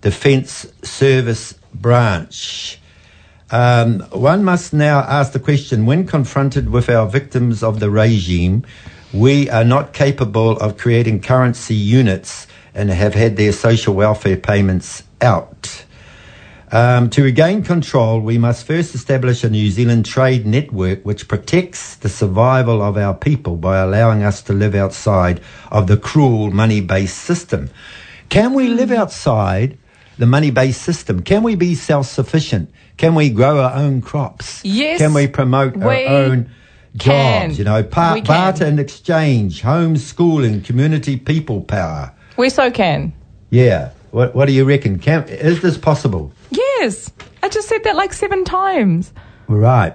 Defence 0.00 0.72
Service 0.82 1.52
branch. 1.74 2.80
Um, 3.50 4.00
one 4.12 4.44
must 4.44 4.72
now 4.72 5.00
ask 5.00 5.32
the 5.32 5.38
question 5.38 5.84
when 5.84 6.06
confronted 6.06 6.70
with 6.70 6.88
our 6.88 7.06
victims 7.06 7.62
of 7.62 7.80
the 7.80 7.90
regime, 7.90 8.64
we 9.12 9.50
are 9.50 9.64
not 9.64 9.92
capable 9.92 10.56
of 10.56 10.78
creating 10.78 11.20
currency 11.20 11.74
units 11.74 12.46
and 12.74 12.88
have 12.88 13.12
had 13.12 13.36
their 13.36 13.52
social 13.52 13.92
welfare 13.94 14.38
payments 14.38 15.02
out. 15.20 15.84
Um, 16.74 17.10
to 17.10 17.22
regain 17.22 17.62
control, 17.62 18.20
we 18.20 18.38
must 18.38 18.66
first 18.66 18.94
establish 18.94 19.44
a 19.44 19.50
New 19.50 19.70
Zealand 19.70 20.06
trade 20.06 20.46
network 20.46 21.02
which 21.02 21.28
protects 21.28 21.96
the 21.96 22.08
survival 22.08 22.80
of 22.80 22.96
our 22.96 23.12
people 23.12 23.56
by 23.56 23.76
allowing 23.78 24.22
us 24.22 24.40
to 24.44 24.54
live 24.54 24.74
outside 24.74 25.42
of 25.70 25.86
the 25.86 25.98
cruel 25.98 26.50
money 26.50 26.80
based 26.80 27.18
system. 27.18 27.68
Can 28.30 28.54
we 28.54 28.68
live 28.68 28.90
outside 28.90 29.76
the 30.16 30.24
money 30.24 30.50
based 30.50 30.80
system? 30.80 31.22
Can 31.22 31.42
we 31.42 31.56
be 31.56 31.74
self 31.74 32.06
sufficient? 32.06 32.70
Can 32.96 33.14
we 33.14 33.28
grow 33.28 33.60
our 33.60 33.74
own 33.74 34.00
crops? 34.00 34.64
Yes, 34.64 34.98
Can 34.98 35.12
we 35.12 35.26
promote 35.26 35.76
our 35.76 35.88
we 35.88 36.06
own 36.06 36.50
can. 36.98 37.50
jobs? 37.50 37.58
You 37.58 37.66
know, 37.66 37.82
par- 37.82 38.22
barter 38.22 38.64
and 38.64 38.80
exchange, 38.80 39.60
homeschooling, 39.60 40.64
community 40.64 41.18
people 41.18 41.60
power. 41.60 42.14
We 42.38 42.48
so 42.48 42.70
can. 42.70 43.12
Yeah. 43.50 43.90
What, 44.12 44.34
what 44.34 44.46
do 44.46 44.52
you 44.52 44.64
reckon? 44.64 44.98
Can, 44.98 45.24
is 45.28 45.60
this 45.62 45.76
possible? 45.78 46.32
Yes. 46.82 47.12
I 47.44 47.48
just 47.48 47.68
said 47.68 47.84
that 47.84 47.94
like 47.94 48.12
seven 48.12 48.42
times. 48.42 49.12
Right. 49.46 49.94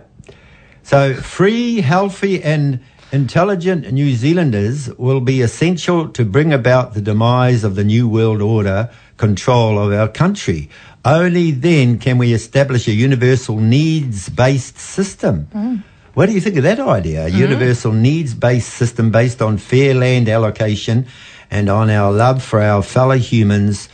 So, 0.83 1.13
free, 1.15 1.81
healthy, 1.81 2.41
and 2.41 2.79
intelligent 3.11 3.91
New 3.91 4.15
Zealanders 4.15 4.89
will 4.97 5.19
be 5.19 5.41
essential 5.41 6.07
to 6.07 6.23
bring 6.23 6.53
about 6.53 6.93
the 6.93 7.01
demise 7.01 7.65
of 7.65 7.75
the 7.75 7.83
New 7.83 8.07
World 8.07 8.41
Order 8.41 8.89
control 9.17 9.77
of 9.77 9.91
our 9.91 10.07
country. 10.07 10.69
Only 11.03 11.51
then 11.51 11.99
can 11.99 12.17
we 12.17 12.31
establish 12.33 12.87
a 12.87 12.93
universal 12.93 13.57
needs 13.59 14.29
based 14.29 14.79
system. 14.79 15.49
Mm. 15.53 15.83
What 16.13 16.27
do 16.27 16.31
you 16.31 16.39
think 16.39 16.55
of 16.55 16.63
that 16.63 16.79
idea? 16.79 17.25
A 17.25 17.29
mm-hmm. 17.29 17.37
universal 17.37 17.91
needs 17.91 18.33
based 18.33 18.69
system 18.69 19.11
based 19.11 19.41
on 19.41 19.57
fair 19.57 19.93
land 19.93 20.29
allocation 20.29 21.05
and 21.51 21.67
on 21.67 21.89
our 21.89 22.13
love 22.13 22.41
for 22.41 22.61
our 22.61 22.81
fellow 22.81 23.17
humans 23.17 23.89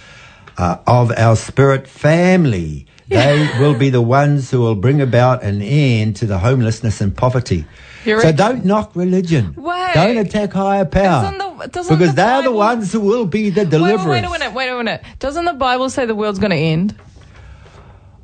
uh, 0.58 0.78
of 0.88 1.12
our 1.18 1.36
spirit 1.36 1.88
family. 1.88 2.88
They 3.10 3.48
will 3.60 3.78
be 3.78 3.92
the 3.92 4.02
ones 4.02 4.50
who 4.50 4.60
will 4.62 4.74
bring 4.76 5.00
about 5.00 5.44
an 5.44 5.62
end 5.62 6.16
to 6.18 6.26
the 6.26 6.40
homelessness 6.40 7.00
and 7.00 7.16
poverty. 7.16 7.66
So 8.04 8.32
don't 8.32 8.66
knock 8.66 8.96
religion. 8.96 9.54
Wait. 9.56 9.92
Don't 9.94 10.18
attack 10.18 10.52
higher 10.54 10.86
power. 10.86 11.32
Doesn't 11.32 11.38
the- 11.38 11.54
because 11.96 12.10
the 12.10 12.12
they're 12.14 12.42
the 12.42 12.52
ones 12.52 12.92
who 12.92 13.02
will 13.02 13.26
be 13.26 13.50
the 13.52 13.62
Wait, 13.62 13.70
deliverers. 13.70 14.06
wait, 14.06 14.10
wait 14.10 14.26
a 14.26 14.30
minute, 14.30 14.54
wait 14.54 14.70
a 14.70 14.76
minute. 14.76 15.04
Doesn't 15.20 15.46
the 15.46 15.54
Bible 15.54 15.90
say 15.92 16.06
the 16.08 16.16
world's 16.16 16.40
going 16.40 16.52
to 16.52 16.58
end? 16.58 16.96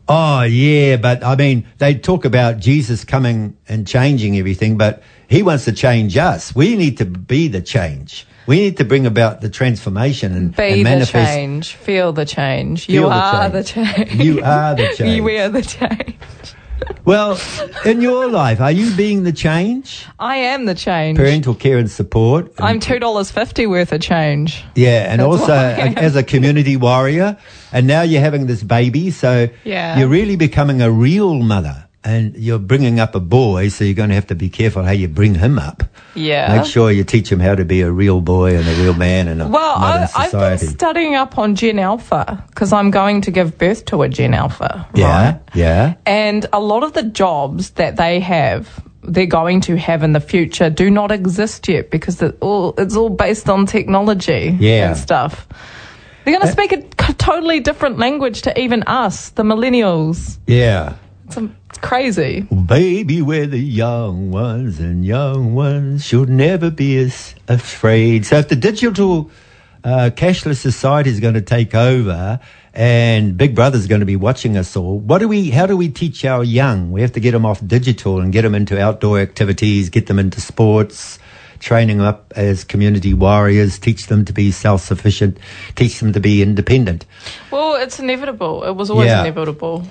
Oh, 0.07 0.41
yeah, 0.41 0.97
but 0.97 1.23
I 1.23 1.35
mean, 1.35 1.67
they 1.77 1.93
talk 1.93 2.25
about 2.25 2.57
Jesus 2.57 3.03
coming 3.05 3.55
and 3.67 3.85
changing 3.87 4.37
everything, 4.37 4.75
but 4.75 5.03
he 5.29 5.43
wants 5.43 5.65
to 5.65 5.71
change 5.71 6.17
us. 6.17 6.53
We 6.55 6.75
need 6.75 6.97
to 6.97 7.05
be 7.05 7.47
the 7.47 7.61
change. 7.61 8.25
We 8.47 8.57
need 8.61 8.77
to 8.77 8.83
bring 8.83 9.05
about 9.05 9.41
the 9.41 9.49
transformation 9.49 10.35
and, 10.35 10.55
Be 10.55 10.63
and 10.63 10.79
the 10.79 10.83
manifest. 10.83 11.13
change. 11.33 11.73
Feel 11.75 12.11
the 12.13 12.25
change. 12.25 12.87
Feel 12.87 12.95
you 12.95 13.01
the 13.09 13.13
are 13.15 13.49
the 13.49 13.63
change. 13.63 13.95
change. 13.95 14.23
You 14.23 14.41
are 14.43 14.75
the 14.75 14.93
change. 14.97 15.21
we 15.23 15.37
are 15.37 15.49
the 15.49 15.61
change. 15.61 16.15
Well, 17.05 17.37
in 17.85 18.01
your 18.01 18.27
life, 18.29 18.59
are 18.61 18.71
you 18.71 18.95
being 18.95 19.23
the 19.23 19.31
change? 19.33 20.05
I 20.17 20.37
am 20.37 20.65
the 20.65 20.73
change. 20.73 21.17
Parental 21.17 21.53
care 21.53 21.77
and 21.77 21.91
support. 21.91 22.51
I'm 22.57 22.79
two 22.79 22.99
dollars 22.99 23.29
fifty 23.31 23.67
worth 23.67 23.91
of 23.91 24.01
change. 24.01 24.63
Yeah, 24.75 25.11
and 25.11 25.19
That's 25.19 25.27
also 25.27 25.53
am. 25.53 25.97
as 25.97 26.15
a 26.15 26.23
community 26.23 26.77
warrior, 26.77 27.37
and 27.71 27.85
now 27.85 28.01
you're 28.01 28.21
having 28.21 28.47
this 28.47 28.63
baby, 28.63 29.11
so 29.11 29.49
Yeah. 29.63 29.99
you're 29.99 30.07
really 30.07 30.37
becoming 30.37 30.81
a 30.81 30.89
real 30.89 31.35
mother, 31.35 31.85
and 32.03 32.35
you're 32.37 32.59
bringing 32.59 32.99
up 32.99 33.13
a 33.15 33.19
boy, 33.19 33.67
so 33.69 33.83
you're 33.83 33.93
going 33.93 34.09
to 34.09 34.15
have 34.15 34.27
to 34.27 34.35
be 34.35 34.49
careful 34.49 34.83
how 34.83 34.91
you 34.91 35.07
bring 35.07 35.35
him 35.35 35.59
up. 35.59 35.83
Yeah. 36.15 36.57
Make 36.57 36.65
sure 36.65 36.91
you 36.91 37.03
teach 37.03 37.29
him 37.31 37.39
how 37.39 37.55
to 37.55 37.65
be 37.65 37.81
a 37.81 37.91
real 37.91 38.21
boy 38.21 38.55
and 38.55 38.67
a 38.67 38.73
real 38.81 38.93
man 38.93 39.27
in 39.27 39.41
a 39.41 39.47
Well, 39.47 39.79
modern 39.79 40.07
I, 40.15 40.23
I've 40.25 40.59
been 40.59 40.69
studying 40.69 41.15
up 41.15 41.37
on 41.37 41.55
Gen 41.55 41.77
Alpha 41.79 42.43
because 42.47 42.71
I'm 42.73 42.89
going 42.89 43.21
to 43.21 43.31
give 43.31 43.57
birth 43.57 43.85
to 43.85 44.01
a 44.03 44.09
Gen 44.09 44.33
Alpha. 44.33 44.87
yeah, 44.95 45.31
Right? 45.31 45.39
yeah, 45.53 45.93
And 46.05 46.45
a 46.53 46.59
lot 46.59 46.83
of 46.83 46.93
the 46.93 47.03
jobs 47.03 47.71
that 47.71 47.97
they 47.97 48.19
have, 48.21 48.81
they're 49.03 49.25
going 49.25 49.61
to 49.61 49.77
have 49.77 50.01
in 50.03 50.13
the 50.13 50.19
future, 50.21 50.69
do 50.69 50.89
not 50.89 51.11
exist 51.11 51.67
yet 51.67 51.91
because 51.91 52.21
it 52.21 52.37
all, 52.41 52.73
it's 52.77 52.95
all 52.95 53.09
based 53.09 53.49
on 53.49 53.65
technology 53.65 54.55
Yeah. 54.59 54.89
and 54.89 54.97
stuff. 54.97 55.47
They're 56.23 56.33
going 56.37 56.45
to 56.47 56.51
speak 56.51 56.71
a 56.71 57.13
totally 57.13 57.59
different 57.59 57.97
language 57.97 58.43
to 58.43 58.57
even 58.59 58.83
us, 58.83 59.29
the 59.31 59.43
millennials. 59.43 60.37
yeah. 60.47 60.93
It's, 61.29 61.37
it's 61.69 61.77
crazy. 61.77 62.41
Baby, 62.41 63.21
we're 63.21 63.45
the 63.45 63.59
young 63.59 64.31
ones, 64.31 64.79
and 64.79 65.05
young 65.05 65.53
ones 65.53 66.03
should 66.03 66.27
never 66.27 66.71
be 66.71 66.97
as 66.97 67.35
afraid. 67.47 68.25
So, 68.25 68.37
if 68.37 68.49
the 68.49 68.55
digital 68.55 69.29
uh, 69.83 70.09
cashless 70.15 70.57
society 70.57 71.11
is 71.11 71.19
going 71.19 71.35
to 71.35 71.41
take 71.41 71.75
over, 71.75 72.39
and 72.73 73.37
Big 73.37 73.53
Brother's 73.53 73.85
going 73.85 73.99
to 73.99 74.07
be 74.07 74.15
watching 74.15 74.57
us 74.57 74.75
all, 74.75 74.97
what 74.97 75.19
do 75.19 75.27
we? 75.27 75.51
How 75.51 75.67
do 75.67 75.77
we 75.77 75.89
teach 75.89 76.25
our 76.25 76.43
young? 76.43 76.91
We 76.91 77.01
have 77.01 77.11
to 77.11 77.19
get 77.19 77.31
them 77.33 77.45
off 77.45 77.65
digital 77.65 78.19
and 78.19 78.33
get 78.33 78.41
them 78.41 78.55
into 78.55 78.81
outdoor 78.81 79.19
activities, 79.19 79.89
get 79.89 80.07
them 80.07 80.17
into 80.17 80.41
sports. 80.41 81.19
Training 81.59 81.97
them 81.97 82.07
up 82.07 82.31
as 82.37 82.63
community 82.63 83.13
warriors, 83.13 83.79
teach 83.79 84.07
them 84.07 84.23
to 84.23 84.31
be 84.31 84.49
self 84.49 84.81
sufficient, 84.81 85.37
teach 85.75 85.99
them 85.99 86.13
to 86.13 86.21
be 86.21 86.41
independent. 86.41 87.05
Well, 87.51 87.75
it's 87.75 87.99
inevitable. 87.99 88.63
It 88.63 88.77
was 88.77 88.89
always 88.89 89.07
Yeah. 89.07 89.19
inevitable. 89.19 89.85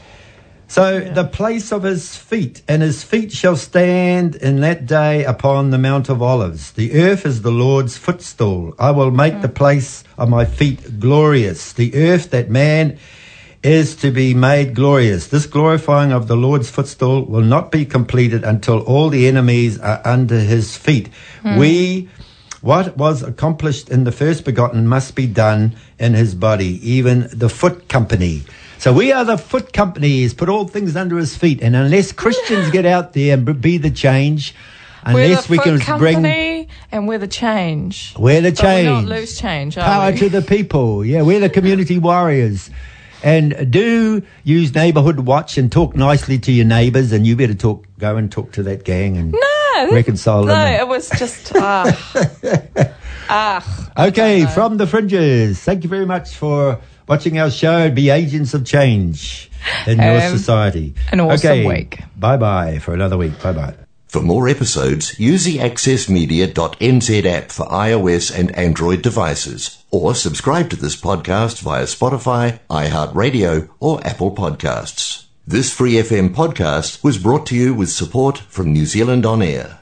So 0.71 1.01
the 1.01 1.25
place 1.25 1.73
of 1.73 1.83
his 1.83 2.15
feet, 2.15 2.61
and 2.69 2.83
his 2.83 3.03
feet 3.03 3.33
shall 3.33 3.57
stand 3.57 4.37
in 4.37 4.61
that 4.61 4.85
day 4.85 5.25
upon 5.25 5.71
the 5.71 5.79
Mount 5.79 6.11
of 6.11 6.21
Olives. 6.21 6.73
The 6.73 6.93
earth 6.93 7.25
is 7.25 7.41
the 7.41 7.51
Lord's 7.51 7.97
footstool. 7.97 8.75
I 8.79 8.91
will 8.91 9.11
make 9.11 9.41
the 9.41 9.49
mm. 9.49 9.55
place 9.55 10.05
of 10.19 10.29
my 10.29 10.45
feet 10.45 11.01
glorious. 11.01 11.73
The 11.73 11.95
earth 11.95 12.31
that 12.31 12.51
man 12.51 12.99
is 13.63 13.97
to 13.97 14.11
be 14.11 14.35
made 14.35 14.75
glorious. 14.75 15.29
This 15.29 15.47
glorifying 15.47 16.13
of 16.13 16.29
the 16.29 16.37
Lord's 16.37 16.71
footstool 16.71 17.25
will 17.25 17.43
not 17.43 17.73
be 17.73 17.87
completed 17.87 18.45
until 18.45 18.81
all 18.81 19.09
the 19.09 19.27
enemies 19.27 19.79
are 19.81 20.03
under 20.05 20.39
his 20.39 20.77
feet. 20.77 21.09
Hmm. 21.43 21.57
We 21.57 22.09
what 22.61 22.97
was 22.97 23.23
accomplished 23.23 23.89
in 23.89 24.05
the 24.05 24.13
first 24.13 24.45
begotten 24.45 24.87
must 24.87 25.15
be 25.15 25.27
done 25.27 25.77
in 25.99 26.15
his 26.15 26.35
body, 26.35 26.79
even 26.89 27.29
the 27.33 27.49
foot 27.49 27.89
company. 27.89 28.43
So 28.79 28.93
we 28.93 29.11
are 29.11 29.25
the 29.25 29.37
foot 29.37 29.73
companies, 29.73 30.35
put 30.35 30.49
all 30.49 30.67
things 30.69 30.95
under 30.95 31.17
his 31.19 31.37
feet. 31.37 31.61
And 31.63 31.75
unless 31.75 32.13
Christians 32.13 32.71
get 32.71 32.87
out 32.87 33.13
there 33.13 33.35
and 33.35 33.61
be 33.61 33.77
the 33.77 33.91
change, 33.91 34.55
unless 35.03 35.49
we 35.49 35.59
can 35.59 35.79
bring 35.99 36.15
company 36.15 36.69
and 36.93 37.09
we're 37.09 37.19
the 37.19 37.27
change. 37.27 38.15
we're 38.17 38.41
the 38.41 38.53
But 38.53 38.63
we're 38.65 38.85
not 38.85 39.05
loose 39.05 39.39
change, 39.39 39.75
Power 39.75 40.13
we? 40.13 40.19
to 40.19 40.29
the 40.29 40.43
people. 40.43 41.05
Yeah, 41.05 41.23
we're 41.23 41.41
the 41.41 41.51
community 41.51 41.99
warriors. 41.99 42.71
And 43.25 43.73
do 43.73 44.23
use 44.45 44.73
neighbourhood 44.77 45.21
watch 45.21 45.59
and 45.59 45.73
talk 45.73 45.97
nicely 45.97 46.39
to 46.39 46.53
your 46.53 46.67
neighbours. 46.67 47.11
And 47.11 47.27
you 47.27 47.35
better 47.35 47.55
talk, 47.55 47.85
go 47.99 48.17
and 48.17 48.31
talk 48.31 48.53
to 48.53 48.63
that 48.63 48.85
gang 48.85 49.17
and 49.17 49.33
No, 49.33 49.91
reconcile 49.93 50.45
no, 50.45 50.55
them. 50.55 50.81
it 50.81 50.87
was 50.87 51.11
just 51.11 51.51
ah, 51.57 52.95
ah. 53.29 54.07
Okay, 54.07 54.47
from 54.47 54.77
the 54.77 54.87
fringes. 54.87 55.59
Thank 55.61 55.83
you 55.83 55.91
very 55.91 56.07
much 56.07 56.37
for 56.37 56.79
watching 57.09 57.39
our 57.39 57.51
show. 57.51 57.91
Be 57.91 58.11
agents 58.11 58.55
of 58.55 58.65
change 58.65 59.51
in 59.87 59.99
your 59.99 60.21
Have 60.21 60.31
society. 60.39 60.95
an 61.13 61.21
awesome 61.21 61.51
okay, 61.51 61.67
week. 61.67 62.01
Bye 62.17 62.37
bye 62.37 62.79
for 62.79 62.95
another 62.95 63.17
week. 63.17 63.41
Bye 63.43 63.53
bye. 63.53 63.75
For 64.09 64.23
more 64.23 64.49
episodes, 64.49 65.19
use 65.21 65.45
the 65.45 65.59
accessmedia.nz 65.59 67.25
app 67.27 67.51
for 67.51 67.67
iOS 67.67 68.35
and 68.39 68.51
Android 68.57 69.03
devices, 69.03 69.85
or 69.91 70.15
subscribe 70.15 70.71
to 70.71 70.77
this 70.77 70.97
podcast 70.97 71.61
via 71.61 71.85
Spotify, 71.85 72.59
iHeartRadio, 72.71 73.69
or 73.81 74.07
Apple 74.07 74.35
Podcasts. 74.35 75.27
This 75.47 75.73
Free 75.73 75.95
FM 75.95 76.35
podcast 76.35 77.05
was 77.05 77.19
brought 77.19 77.47
to 77.47 77.57
you 77.57 77.75
with 77.75 77.91
support 77.91 78.39
from 78.39 78.73
New 78.73 78.87
Zealand 78.87 79.27
On 79.27 79.43
Air. 79.43 79.78